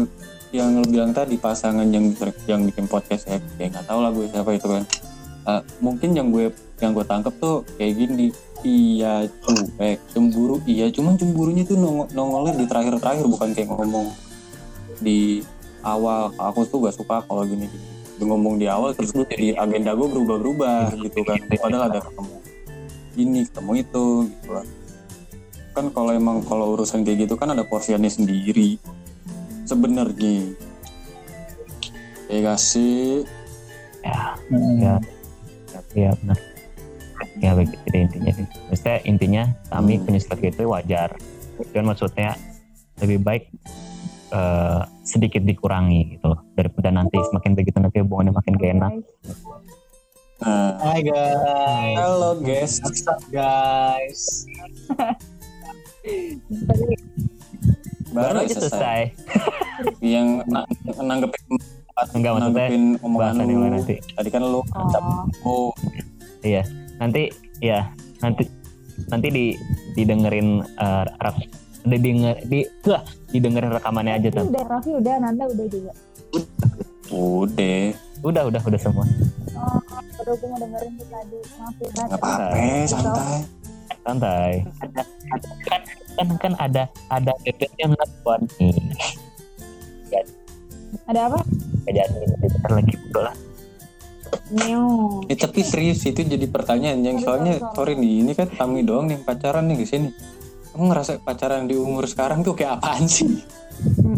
yang 0.51 0.67
lo 0.81 0.83
bilang 0.89 1.13
tadi 1.13 1.37
pasangan 1.37 1.85
yang 1.93 2.09
yang 2.49 2.65
bikin 2.65 2.89
podcast 2.89 3.29
ya 3.29 3.37
kayak 3.59 3.77
nggak 3.77 3.85
tahu 3.85 3.99
lah 4.01 4.09
gue 4.09 4.25
siapa 4.31 4.51
itu 4.57 4.67
kan. 4.67 4.83
Eh, 5.41 5.61
mungkin 5.81 6.17
yang 6.17 6.33
gue 6.33 6.49
yang 6.81 6.97
gue 6.97 7.05
tangkep 7.05 7.33
tuh 7.37 7.61
kayak 7.77 7.93
gini 7.97 8.33
iya 8.61 9.25
cuek 9.41 9.97
cemburu 10.13 10.61
iya 10.69 10.89
cuman 10.93 11.17
cemburunya 11.17 11.65
tuh 11.65 11.77
nongol, 11.77 12.09
nongolnya 12.13 12.61
di 12.61 12.65
terakhir 12.69 13.01
terakhir 13.01 13.25
bukan 13.25 13.49
kayak 13.53 13.69
ngomong 13.73 14.13
di 15.01 15.41
awal. 15.81 16.31
Aku 16.37 16.63
tuh 16.63 16.85
gak 16.85 16.95
suka 16.95 17.25
kalau 17.25 17.43
gini 17.43 17.65
gini. 17.65 17.87
Dia 18.21 18.25
ngomong 18.29 18.61
di 18.61 18.69
awal 18.69 18.93
terus 18.93 19.09
gue 19.11 19.25
jadi 19.25 19.57
agenda 19.57 19.97
gue 19.97 20.07
berubah 20.07 20.37
berubah 20.37 20.81
gitu 21.01 21.25
kan. 21.25 21.41
Padahal 21.49 21.89
ada 21.89 21.99
ketemu 22.05 22.35
ini 23.17 23.39
ketemu 23.43 23.71
itu 23.81 24.05
gitu 24.29 24.49
lah. 24.53 24.65
Kan 25.73 25.85
kalau 25.89 26.11
emang 26.13 26.45
kalau 26.45 26.77
urusan 26.77 27.01
kayak 27.01 27.25
gitu 27.27 27.33
kan 27.35 27.51
ada 27.51 27.65
porsiannya 27.65 28.13
sendiri. 28.13 28.77
Sebenarnya. 29.65 30.53
Ya 32.29 32.37
gak 32.45 32.59
sih? 32.61 33.25
Ya 34.05 34.37
Hmm. 34.47 34.77
ya. 34.79 34.95
Ya 35.91 36.11
benar. 36.21 36.37
Ya 37.41 37.51
begitu 37.57 37.81
deh 37.89 38.01
intinya 38.05 38.31
sih. 38.37 38.45
Maksudnya 38.69 38.97
intinya 39.03 39.43
kami 39.67 39.97
Hmm. 39.97 40.03
punya 40.05 40.19
sifat 40.21 40.37
gitu 40.39 40.69
wajar. 40.69 41.09
Cuman 41.73 41.93
maksudnya 41.93 42.37
lebih 43.01 43.17
baik 43.21 43.49
eh, 44.31 44.81
sedikit 45.03 45.43
dikurangi 45.43 46.15
gitu 46.15 46.25
loh. 46.27 46.39
Daripada 46.55 46.89
nanti 46.89 47.19
semakin 47.21 47.51
begitu 47.53 47.77
nanti 47.77 47.99
hubungannya 47.99 48.33
makin 48.33 48.53
gak 48.55 48.71
enak. 48.73 48.93
Nah 50.41 50.73
Hai 50.81 51.05
guys. 51.05 51.95
halo 51.95 52.31
guys. 52.41 52.73
What's 52.81 53.05
up 53.05 53.21
guys? 53.29 54.21
Baru 58.11 58.43
aja 58.43 58.55
selesai. 58.57 59.01
yang 60.03 60.41
na- 60.45 60.67
nanggepin 60.97 61.57
Enggak, 62.17 62.33
maksudnya 62.33 62.65
omongan 63.05 63.13
bahasan 63.13 63.45
yang 63.45 63.59
lu. 63.61 63.63
lain 63.63 63.73
nanti. 63.77 63.95
Tadi 64.01 64.29
kan 64.31 64.41
lu 64.41 64.61
Oh, 64.73 64.89
oh 65.45 65.69
iya 66.41 66.65
nanti 66.97 67.29
ya 67.61 67.93
nanti 68.19 68.49
nanti 69.07 69.27
di 69.29 69.45
didengerin 69.93 70.65
eh, 70.65 71.05
rak- 71.21 71.49
di 71.81 71.97
denger 71.97 72.35
di 72.45 72.59
wah, 72.85 73.03
didengerin 73.33 73.71
rekamannya 73.73 74.13
aja 74.21 74.27
tuh 74.29 74.45
udah 74.47 74.63
Raffi 74.69 74.91
udah 74.95 75.13
Nanda 75.17 75.43
udah 75.49 75.65
juga. 75.67 75.91
Udah. 77.11 77.81
Udah 78.21 78.43
udah 78.53 78.61
udah 78.61 78.79
semua. 78.79 79.05
Oh 79.57 79.81
baru 80.21 80.37
gue 80.37 80.47
mau 80.47 80.59
dengerin 80.61 80.91
tuh 80.95 81.07
tadi. 81.09 81.37
Maaf 81.57 81.75
ya 81.81 81.89
nggak 81.89 82.07
apa-apa 82.21 82.85
santai. 82.85 83.39
santai. 84.05 84.53
Ada, 84.81 85.01
ada 85.33 85.49
kan 85.65 85.81
kan 86.15 86.27
kan 86.37 86.53
ada 86.61 86.83
ada 87.09 87.33
bebeknya 87.41 87.85
buat 88.21 88.41
nih 88.61 88.77
ada 91.11 91.27
apa? 91.27 91.39
Jadi 91.87 92.23
bentar 92.39 92.71
lagi 92.71 92.93
udah 93.11 93.23
lah. 93.31 93.35
Neo. 94.51 94.87
Eh, 95.27 95.35
tapi 95.35 95.63
serius 95.63 96.03
itu 96.07 96.23
jadi 96.23 96.47
pertanyaan 96.47 97.03
yang 97.03 97.17
soalnya 97.19 97.59
sorry, 97.75 97.99
nih 97.99 98.23
ini 98.23 98.31
kan 98.31 98.47
kami 98.47 98.83
doang 98.83 99.11
yang 99.11 99.23
pacaran 99.23 99.67
nih 99.67 99.83
di 99.83 99.87
sini. 99.87 100.09
Kamu 100.71 100.83
ngerasa 100.87 101.19
pacaran 101.19 101.67
di 101.67 101.75
umur 101.75 102.07
sekarang 102.07 102.41
tuh 102.41 102.53
kayak 102.53 102.79
apaan 102.79 103.05
sih? 103.05 103.27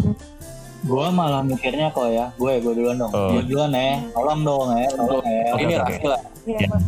Gue 0.84 1.08
malah 1.10 1.40
mikirnya 1.40 1.88
kok 1.90 2.12
ya 2.12 2.36
gue 2.36 2.60
gue 2.60 2.74
duluan 2.76 3.00
dong 3.00 3.08
Oh. 3.10 3.32
gue 3.32 3.48
duluan 3.48 3.72
ya 3.72 4.04
tolong 4.12 4.44
dong 4.44 4.68
ya 4.76 4.92
tolong 4.92 5.24
ya 5.24 5.44
Oke, 5.56 5.64
ini 5.64 5.74
oke. 5.74 5.84
Raffi 5.88 6.06
lah. 6.06 6.22
Iya, 6.44 6.60
Ya. 6.60 6.68
Pak. 6.68 6.84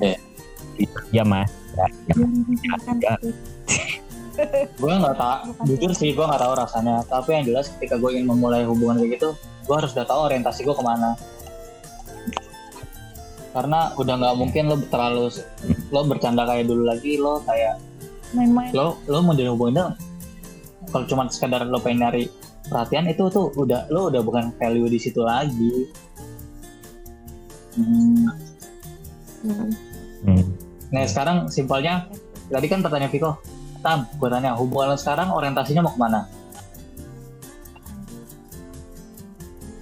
ya 1.08 1.24
mas 1.24 1.50
ya, 1.72 1.86
ya. 2.12 2.16
Ya. 3.00 3.14
sih. 3.16 3.32
gue 4.84 4.94
nggak 5.00 5.16
tak 5.16 5.38
jujur 5.64 5.92
sih 5.96 6.12
gue 6.12 6.26
nggak 6.28 6.44
tahu 6.44 6.54
rasanya 6.54 7.08
tapi 7.08 7.30
yang 7.32 7.48
jelas 7.48 7.72
ketika 7.72 7.96
gue 7.96 8.10
ingin 8.12 8.28
memulai 8.28 8.68
hubungan 8.68 9.00
kayak 9.00 9.16
gitu 9.16 9.32
gue 9.64 9.76
harus 9.80 9.96
udah 9.96 10.04
tahu 10.04 10.20
orientasi 10.28 10.68
gue 10.68 10.76
ke 10.76 10.84
mana 10.84 11.16
karena 13.56 13.96
udah 13.96 14.14
nggak 14.20 14.36
mungkin 14.36 14.64
lo 14.68 14.76
terlalu 14.86 15.32
lo 15.88 16.00
bercanda 16.04 16.44
kayak 16.44 16.68
dulu 16.68 16.84
lagi 16.84 17.16
lo 17.16 17.40
kayak 17.48 17.80
Main-main. 18.34 18.72
lo 18.74 18.98
lo 19.06 19.22
mau 19.22 19.34
jadi 19.34 19.52
hubungan 19.52 19.94
kalau 20.90 21.06
cuma 21.06 21.28
sekedar 21.28 21.66
lo 21.66 21.78
pengen 21.78 22.08
nyari 22.08 22.24
perhatian 22.66 23.06
itu 23.06 23.30
tuh 23.30 23.54
udah 23.54 23.86
lo 23.90 24.10
udah 24.10 24.22
bukan 24.22 24.50
value 24.58 24.88
di 24.88 24.98
situ 24.98 25.22
lagi 25.22 25.90
Hmm. 27.76 28.32
Mm. 29.44 29.68
Hmm. 30.24 30.44
nah 30.90 31.04
sekarang 31.04 31.52
simpelnya 31.52 32.08
tadi 32.48 32.72
kan 32.72 32.80
pertanyaan 32.80 33.12
Viko 33.12 33.36
Tam 33.84 34.08
gue 34.16 34.30
tanya 34.32 34.56
hubungan 34.56 34.96
lo 34.96 34.98
sekarang 34.98 35.28
orientasinya 35.30 35.84
mau 35.84 35.92
ke 35.92 36.00
mana 36.00 36.24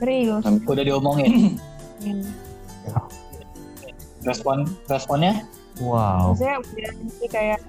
Serius. 0.01 0.43
udah 0.67 0.84
diomongin 0.84 1.56
Men. 2.01 2.25
respon 4.25 4.65
responnya 4.89 5.45
wow 5.79 6.34
Maksudnya 6.34 6.58
udah 6.60 6.91
sih 7.13 7.29
kayak 7.29 7.60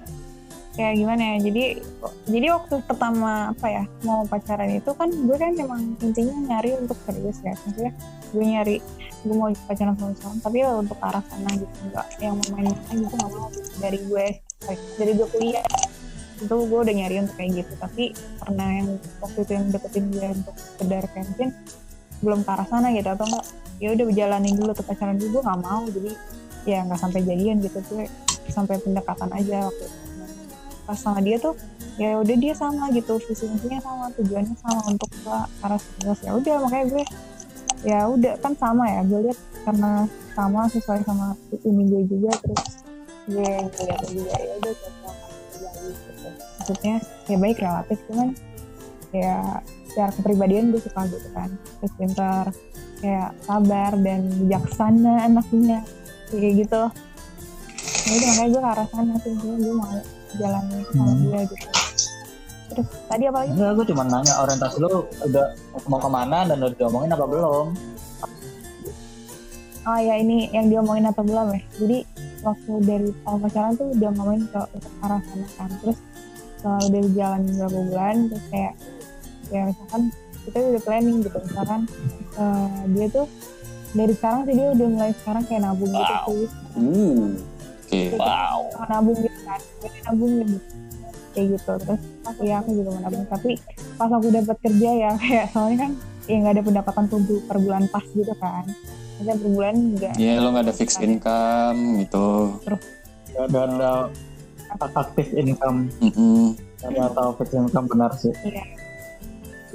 kayak 0.75 0.93
gimana 0.99 1.23
ya 1.23 1.35
jadi 1.47 1.63
jadi 2.27 2.47
waktu 2.51 2.75
pertama 2.83 3.55
apa 3.55 3.67
ya 3.71 3.83
mau 4.03 4.27
pacaran 4.27 4.67
itu 4.75 4.91
kan 4.91 5.07
gue 5.07 5.37
kan 5.39 5.55
emang 5.55 5.95
intinya 6.03 6.35
nyari 6.51 6.75
untuk 6.75 6.99
serius 7.07 7.39
ya 7.39 7.55
maksudnya 7.55 7.91
gue 8.35 8.43
nyari 8.43 8.77
gue 9.23 9.35
mau 9.35 9.49
pacaran 9.65 9.95
sama 9.95 10.13
seorang 10.19 10.39
tapi 10.43 10.57
ya 10.61 10.69
untuk 10.75 10.99
arah 10.99 11.23
sana 11.31 11.51
gitu 11.55 11.75
enggak 11.87 12.07
yang 12.19 12.35
mau 12.35 12.47
main-main 12.51 12.97
gitu 13.07 13.15
nggak 13.15 13.31
mau 13.31 13.47
gitu. 13.55 13.69
dari 13.79 13.99
gue 14.03 14.25
dari 14.99 15.11
gue 15.15 15.27
kuliah 15.31 15.65
itu 16.35 16.55
gue 16.67 16.79
udah 16.83 16.95
nyari 16.99 17.15
untuk 17.23 17.35
kayak 17.39 17.51
gitu 17.63 17.73
tapi 17.79 18.03
karena 18.43 18.65
yang 18.83 18.89
waktu 19.23 19.39
itu 19.47 19.51
yang 19.55 19.65
deketin 19.71 20.05
gue 20.11 20.27
untuk 20.27 20.55
sekedar 20.59 21.03
mungkin 21.15 21.49
belum 22.19 22.39
ke 22.43 22.51
arah 22.51 22.67
sana 22.67 22.87
gitu 22.91 23.09
atau 23.15 23.25
enggak 23.25 23.45
ya 23.79 23.87
udah 23.95 24.05
berjalanin 24.11 24.55
dulu 24.59 24.71
tuh 24.75 24.83
pacaran 24.83 25.15
dulu 25.15 25.39
gue 25.39 25.43
nggak 25.47 25.59
mau 25.63 25.83
jadi 25.87 26.11
ya 26.67 26.79
nggak 26.83 26.99
sampai 26.99 27.21
jadian 27.23 27.63
gitu 27.63 27.79
gue 27.87 28.11
sampai 28.51 28.75
pendekatan 28.83 29.31
aja 29.31 29.71
waktu 29.71 29.83
itu 29.87 30.04
pas 30.85 30.97
sama 30.97 31.19
dia 31.19 31.41
tuh 31.41 31.57
ya 31.97 32.21
udah 32.21 32.35
dia 32.37 32.53
sama 32.53 32.93
gitu 32.93 33.17
visi 33.25 33.49
misinya 33.49 33.81
sama 33.81 34.05
tujuannya 34.15 34.55
sama 34.61 34.81
untuk 34.89 35.09
ke 35.09 35.35
arah 35.65 35.79
serius 35.81 36.19
ya 36.21 36.31
udah 36.37 36.55
makanya 36.61 36.85
gue 36.93 37.03
ya 37.85 37.99
udah 38.09 38.33
kan 38.41 38.53
sama 38.57 38.85
ya 38.89 39.01
gue 39.05 39.19
lihat 39.29 39.39
karena 39.65 39.91
sama 40.35 40.61
sesuai 40.69 41.01
sama 41.05 41.37
ini 41.63 41.83
gue 41.89 42.01
juga 42.09 42.31
terus 42.43 42.85
gue 43.25 43.51
ngeliat 43.73 44.01
juga 44.13 44.35
ya 44.37 44.53
udah 44.61 44.73
cocok 44.73 45.15
gitu. 45.85 46.27
Maksudnya 46.59 46.95
ya 47.29 47.37
baik 47.37 47.57
relatif 47.61 47.97
cuman 48.09 48.29
ya 49.15 49.37
secara 49.89 50.11
kepribadian 50.11 50.73
gue 50.73 50.81
suka 50.81 51.01
gitu 51.07 51.29
kan. 51.33 51.49
Terus 51.81 51.93
pintar 51.97 52.45
kayak 52.99 53.31
sabar 53.45 53.91
dan 54.01 54.19
bijaksana 54.43 55.29
anaknya 55.29 55.79
kayak 56.29 56.53
gitu. 56.65 56.83
Ya 58.05 58.11
udah 58.13 58.29
makanya 58.29 58.49
gue 58.49 58.61
ke 58.61 58.69
arah 58.69 58.87
sana 58.93 59.13
sih 59.21 59.31
Maksudnya 59.33 59.57
gue 59.61 59.73
mau 59.73 59.97
jalanin 60.37 60.81
sama 60.87 61.03
Hmm. 61.05 61.21
dia 61.23 61.41
gitu 61.45 61.67
terus 62.65 62.87
tadi 63.05 63.23
apa 63.23 63.37
lagi 63.39 63.49
enggak 63.51 63.71
gue 63.73 63.85
cuma 63.87 64.03
nanya 64.03 64.33
orientasi 64.37 64.77
lo 64.79 64.89
udah 65.21 65.45
mau 65.85 65.99
ke 65.99 66.09
mana 66.09 66.37
dan 66.43 66.57
udah 66.59 66.73
diomongin 66.73 67.11
apa 67.11 67.25
belum 67.25 67.65
oh 69.85 69.99
ya 70.01 70.15
ini 70.17 70.49
yang 70.49 70.67
diomongin 70.67 71.05
atau 71.05 71.21
belum 71.21 71.47
ya 71.51 71.61
jadi 71.77 71.97
waktu 72.41 72.71
dari 72.81 73.07
awal 73.23 73.39
pacaran 73.39 73.73
tuh 73.75 73.87
udah 73.91 74.09
ngomongin 74.11 74.43
ke 74.47 74.59
arah 74.99 75.21
sana 75.21 75.47
kan 75.55 75.69
terus 75.79 75.97
kalau 76.59 76.81
udah 76.83 77.01
jalan 77.11 77.41
beberapa 77.47 77.79
bulan 77.85 78.15
terus 78.27 78.45
kayak 78.49 78.73
ya 79.47 79.61
misalkan 79.63 80.01
kita 80.41 80.57
udah 80.63 80.81
planning 80.81 81.17
gitu 81.21 81.37
misalkan 81.39 81.81
eh, 82.35 82.79
dia 82.91 83.07
tuh 83.11 83.27
dari 83.93 84.13
sekarang 84.13 84.41
sih 84.43 84.53
dia 84.53 84.67
udah 84.71 84.87
mulai 84.89 85.11
sekarang 85.15 85.43
kayak 85.45 85.61
nabung 85.63 85.91
gitu 85.91 86.01
Wow. 86.11 86.25
sih 86.27 86.47
Uh. 86.75 87.29
Oke. 87.85 88.01
wow 88.17 88.59
nabung 88.83 89.17
gitu 89.19 89.34
kan 89.45 89.59
jadi 89.79 89.97
nabung 90.09 90.33
gitu 90.43 90.57
kayak 91.35 91.47
gitu. 91.59 91.71
Terus 91.83 92.01
aku 92.23 92.41
ya 92.47 92.55
aku 92.63 92.69
juga 92.73 92.89
mau 92.95 93.01
nabung 93.05 93.25
tapi 93.27 93.51
pas 93.95 94.09
aku 94.11 94.27
dapat 94.31 94.57
kerja 94.63 94.89
ya 94.95 95.09
kayak 95.21 95.45
soalnya 95.53 95.77
kan 95.87 95.91
ya 96.25 96.35
nggak 96.41 96.53
ada 96.57 96.63
pendapatan 96.65 97.03
tuh 97.11 97.19
per 97.45 97.57
bulan 97.61 97.83
pas 97.91 98.05
gitu 98.11 98.33
kan. 98.41 98.65
Maksudnya 99.15 99.35
per 99.39 99.47
bulan 99.47 99.75
enggak 99.75 100.13
Ya 100.19 100.31
lo 100.41 100.47
nggak 100.51 100.65
ada 100.67 100.75
fixed 100.75 100.99
income 100.99 102.03
gitu. 102.03 102.27
gak 103.35 103.51
ada, 103.51 103.61
ada 103.67 103.91
aktif 104.95 105.27
income. 105.35 105.91
Mm-mm. 105.99 106.55
gak 106.79 107.11
tahu 107.15 107.29
fixed 107.39 107.55
income 107.55 107.87
benar 107.91 108.11
sih. 108.15 108.31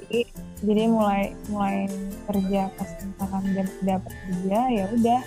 Jadi 0.01 0.21
jadi 0.61 0.83
mulai 0.93 1.33
mulai 1.49 1.89
kerja 2.29 2.69
pas 2.77 2.89
misalkan 3.01 3.43
dapat 3.81 4.13
kerja 4.13 4.61
ya 4.69 4.85
udah 4.93 5.21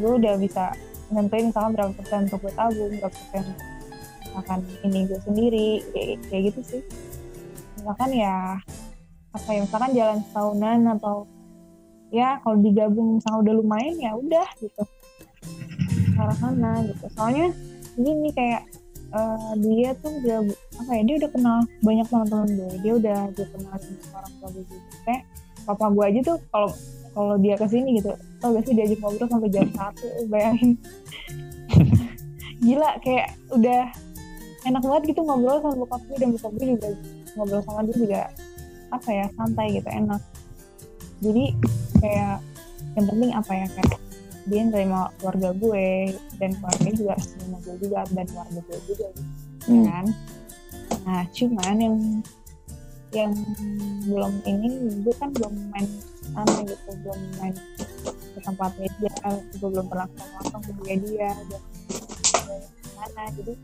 gue 0.00 0.12
udah 0.16 0.34
bisa 0.40 0.72
nentuin 1.12 1.52
misalkan 1.52 1.72
berapa 1.76 1.92
persen 2.00 2.20
untuk 2.30 2.40
gue 2.48 2.52
tabung 2.56 2.92
berapa 2.96 3.12
persen 3.12 3.44
misalkan 4.30 4.62
ini 4.86 5.10
gue 5.10 5.20
sendiri 5.26 5.68
kayak, 5.90 6.18
kayak 6.30 6.42
gitu 6.54 6.60
sih. 6.62 6.82
Misalkan 7.82 8.10
ya 8.14 8.62
apa 9.30 9.48
ya 9.50 9.60
misalkan 9.66 9.92
jalan 9.94 10.18
setahunan 10.30 10.80
atau 10.98 11.16
ya 12.14 12.38
kalau 12.46 12.58
digabung 12.62 13.18
misalnya 13.18 13.38
udah 13.42 13.54
lumayan 13.58 13.96
ya 13.98 14.12
udah 14.14 14.48
gitu. 14.62 14.82
Ke 16.14 16.18
arah 16.22 16.36
sana 16.38 16.72
gitu. 16.86 17.04
Soalnya 17.18 17.50
gini 17.98 18.30
kayak 18.30 18.70
eh, 19.10 19.50
dia 19.66 19.90
tuh 19.98 20.14
udah 20.22 20.38
apa 20.78 20.90
ya 20.94 21.02
dia 21.02 21.16
udah 21.26 21.30
kenal 21.34 21.58
banyak 21.82 22.06
teman-teman 22.06 22.48
gue. 22.54 22.72
Dia 22.86 22.92
udah 22.94 23.18
dia 23.34 23.46
kenalin 23.50 23.94
ke 23.98 24.06
orang 24.14 24.32
tua 24.38 24.48
gue 24.54 24.64
juga. 24.70 24.94
Kayak 25.02 25.22
papa 25.66 25.86
gue 25.90 26.04
aja 26.06 26.20
tuh 26.22 26.38
kalau 26.54 26.70
kalau 27.10 27.34
dia 27.42 27.58
ke 27.58 27.66
sini 27.66 27.98
gitu 27.98 28.14
tau 28.38 28.54
gak 28.54 28.64
sih 28.64 28.74
diajak 28.74 28.98
ngobrol 29.02 29.26
sampai 29.26 29.50
jam 29.50 29.66
satu 29.74 30.06
bayangin. 30.30 30.78
Gila 32.64 32.90
kayak 33.02 33.34
udah 33.56 33.82
enak 34.66 34.82
banget 34.84 35.02
gitu 35.14 35.20
ngobrol 35.24 35.58
sama 35.62 35.76
bokap 35.86 36.02
gue 36.08 36.16
dan 36.20 36.28
bokap 36.36 36.52
gue 36.56 36.66
juga 36.76 36.88
ngobrol 37.36 37.62
sama 37.64 37.80
dia 37.88 37.96
juga 37.96 38.20
apa 38.90 39.08
ya 39.08 39.24
santai 39.38 39.66
gitu 39.78 39.88
enak 39.88 40.22
jadi 41.20 41.44
kayak 42.00 42.36
yang 42.96 43.06
penting 43.06 43.30
apa 43.36 43.52
ya 43.54 43.66
kayak 43.76 43.98
dia 44.48 44.60
nerima 44.66 45.12
keluarga 45.20 45.52
gue 45.52 45.86
dan 46.40 46.50
keluarganya 46.58 46.94
juga 46.96 47.14
nerima 47.16 47.58
gue 47.62 47.74
juga 47.78 47.98
dan 48.10 48.26
keluarga 48.28 48.60
gue 48.66 48.78
juga 48.88 49.08
gitu 49.14 49.28
Hmm. 49.60 49.84
kan 49.84 50.06
nah 51.04 51.22
cuman 51.36 51.76
yang 51.76 51.96
yang 53.12 53.32
belum 54.08 54.32
ini 54.48 54.68
gue 55.04 55.14
kan 55.20 55.28
belum 55.36 55.52
main 55.68 55.86
sana 56.32 56.64
gitu 56.64 56.90
belum 57.04 57.20
main 57.38 57.54
ke 58.30 58.40
tempatnya 58.40 58.88
dia 58.98 59.14
gue 59.60 59.68
belum 59.68 59.86
pernah 59.90 60.06
ketemu 60.08 60.36
langsung 60.48 60.76
ke 60.80 60.94
dia 60.96 61.30
dia 61.34 61.60
mana 63.00 63.22
jadi 63.32 63.54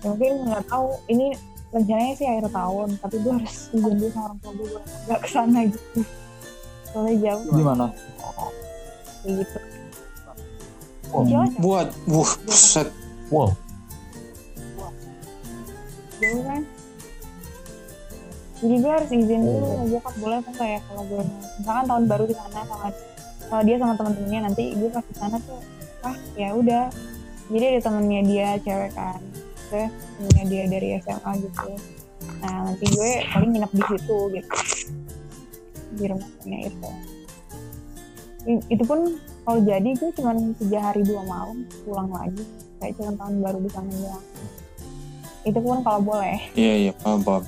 mungkin 0.00 0.32
nggak 0.48 0.64
tahu 0.72 0.88
ini 1.12 1.36
rencananya 1.74 2.14
sih 2.16 2.26
akhir 2.26 2.48
tahun 2.48 2.88
tapi 3.02 3.16
gue 3.20 3.32
harus 3.36 3.56
izin 3.76 3.94
dulu 3.98 4.10
sama 4.14 4.24
orang 4.32 4.38
tua 4.40 4.52
gue 4.56 4.66
buat 4.72 4.84
nggak 5.04 5.20
ke 5.20 5.28
sana 5.28 5.58
gitu. 5.68 6.00
Soalnya 6.94 7.14
jauh. 7.20 7.44
Gimana 7.52 7.86
kayak 9.24 9.34
gitu. 9.40 9.58
Oh? 11.14 11.24
Buat, 11.62 11.88
wuh, 12.10 12.30
buset. 12.44 12.88
wow. 13.32 13.48
Jauh 16.20 16.42
kan? 16.44 16.62
Jadi 18.64 18.74
gue 18.80 18.92
harus 18.92 19.10
izin 19.10 19.42
dulu 19.44 19.64
sama 19.66 19.84
bokap 19.92 20.14
boleh 20.20 20.36
apa 20.40 20.50
enggak 20.54 20.68
ya 20.68 20.80
kalau 20.88 21.02
gue 21.04 21.22
misalkan 21.60 21.84
tahun 21.84 22.04
baru 22.08 22.24
di 22.24 22.34
sana 22.36 22.60
sama 22.64 22.76
kalau 23.44 23.62
dia 23.66 23.76
sama 23.76 23.92
teman-temannya 23.98 24.40
nanti 24.48 24.64
gue 24.72 24.88
pas 24.88 25.04
di 25.04 25.14
sana 25.20 25.36
tuh 25.44 25.60
ah 26.04 26.16
ya 26.32 26.48
udah 26.56 26.84
jadi 27.52 27.64
ada 27.76 27.80
temennya 27.84 28.20
dia 28.24 28.48
cewek 28.64 28.92
kan. 28.96 29.20
Terus 29.68 29.90
temennya 30.16 30.44
dia 30.48 30.62
dari 30.68 30.88
SMA 31.00 31.32
gitu. 31.44 31.68
Nah 32.40 32.54
nanti 32.70 32.84
gue 32.88 33.10
paling 33.32 33.50
nginep 33.52 33.72
di 33.72 33.82
situ 33.92 34.18
gitu. 34.32 34.56
Di 35.94 36.04
rumahnya 36.08 36.58
itu. 36.72 36.90
I- 38.44 38.66
itu 38.68 38.84
pun 38.84 39.16
kalau 39.44 39.60
jadi 39.60 39.90
gue 39.96 40.10
cuma 40.16 40.32
tiga 40.56 40.78
hari 40.80 41.04
dua 41.04 41.22
malam 41.24 41.64
pulang 41.84 42.08
lagi. 42.12 42.44
Kayak 42.80 42.92
cuma 43.00 43.10
tahun 43.16 43.34
baru 43.40 43.58
di 43.60 43.70
sana 43.72 43.90
doang. 43.92 44.24
Itu 45.44 45.58
pun 45.60 45.80
kalau 45.84 46.00
boleh. 46.00 46.38
Iya, 46.56 46.74
iya, 46.88 46.92
paham, 47.04 47.20
paham. 47.20 47.44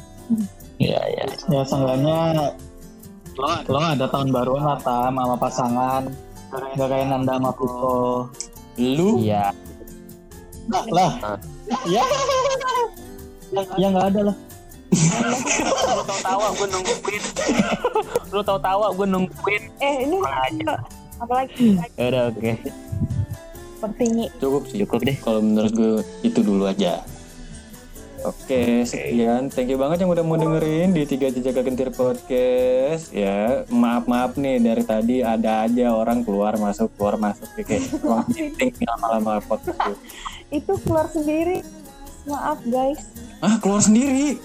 iya 0.77 1.01
iya. 1.09 1.25
Ya 1.49 1.63
seenggaknya 1.65 2.19
lo 3.37 3.49
lo 3.69 3.79
ada 3.81 4.09
tahun 4.09 4.29
baruan 4.33 4.65
lah 4.65 4.79
tam 4.81 5.17
sama 5.17 5.37
pasangan. 5.37 6.03
Gak 6.77 6.89
kayak 6.89 7.09
Nanda 7.13 7.37
sama 7.37 7.53
Piko 7.53 8.29
Lu? 8.81 9.21
Iya 9.21 9.53
lah. 10.71 10.85
Lah 10.91 11.11
ya. 11.87 12.03
Ya 13.79 13.87
nggak 13.91 14.07
ada 14.15 14.21
lah. 14.33 14.37
Lu 15.97 16.03
tau 16.07 16.21
tawa 16.23 16.47
gue 16.55 16.67
nungguin. 16.71 17.23
Lu 18.33 18.41
tau 18.43 18.59
tawa 18.59 18.87
gue 18.95 19.07
nungguin. 19.07 19.63
Eh 19.83 19.95
ini 20.07 20.17
aja 20.23 20.83
apalagi 21.17 21.81
Ya 21.97 22.05
udah 22.13 22.23
oke. 22.33 22.53
Seperti 23.77 24.05
cukup 24.41 24.63
sih. 24.69 24.77
cukup 24.85 25.01
deh 25.05 25.17
Kalau 25.21 25.41
menurut 25.45 25.73
gue 25.73 25.93
itu 26.25 26.41
dulu 26.41 26.65
aja. 26.69 27.05
Oke, 28.27 28.83
sekian. 28.83 29.53
Thank 29.55 29.71
you 29.71 29.79
banget 29.79 30.03
yang 30.03 30.11
udah 30.11 30.25
mau 30.27 30.35
dengerin 30.35 30.91
di 30.91 31.07
Tiga 31.07 31.31
Jejak 31.31 31.63
Gentir 31.63 31.95
Podcast. 31.95 33.15
Ya, 33.15 33.63
maaf 33.71 34.11
maaf 34.11 34.35
nih 34.35 34.59
dari 34.59 34.83
tadi 34.83 35.17
ada 35.23 35.63
aja 35.63 35.95
orang 35.95 36.27
keluar 36.27 36.59
masuk 36.59 36.91
keluar 36.99 37.15
masuk. 37.21 37.47
Kayak 37.55 37.87
ruang 38.03 38.27
meeting 38.35 38.75
lama-lama 38.83 39.39
podcast. 39.47 40.01
Itu 40.49 40.73
keluar 40.81 41.07
sendiri 41.07 41.63
maaf 42.25 42.59
guys 42.65 43.01
Ah, 43.39 43.59
keluar 43.59 43.79
sendiri. 43.79 44.41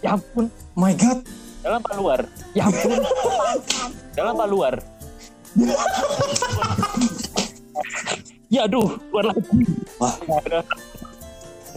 ya 0.00 0.14
ampun 0.14 0.46
My 0.74 0.92
God. 0.92 1.24
dalam 1.60 1.80
apa 1.80 1.92
luar 1.94 2.20
ya 2.52 2.62
ampun 2.64 2.98
dalam 4.12 4.32
apa 4.32 4.46
luar 4.46 4.74
ya 8.48 8.60
aduh 8.64 8.88
keluar 9.02 9.24
lagi 9.28 9.42
Wah. 9.96 10.14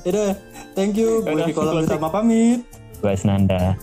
Yaudah, 0.04 0.40
thank 0.72 0.96
you. 0.96 1.20
Gue 1.20 1.36
Yaudah, 1.36 1.46
di 1.46 1.54
kolam 1.54 1.74
closing. 1.76 1.90
utama 1.90 2.08
pamit. 2.10 2.60
gue 2.98 3.14
Senanda 3.14 3.76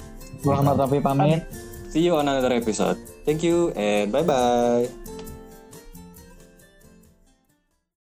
Muhammad 0.42 0.76
Rafi 0.78 0.98
pamit 0.98 1.40
See 1.86 2.02
you 2.02 2.18
on 2.18 2.26
another 2.26 2.50
episode. 2.50 2.98
Thank 3.22 3.46
you 3.46 3.70
and 3.72 4.10
bye 4.10 4.26
bye. 4.26 5.03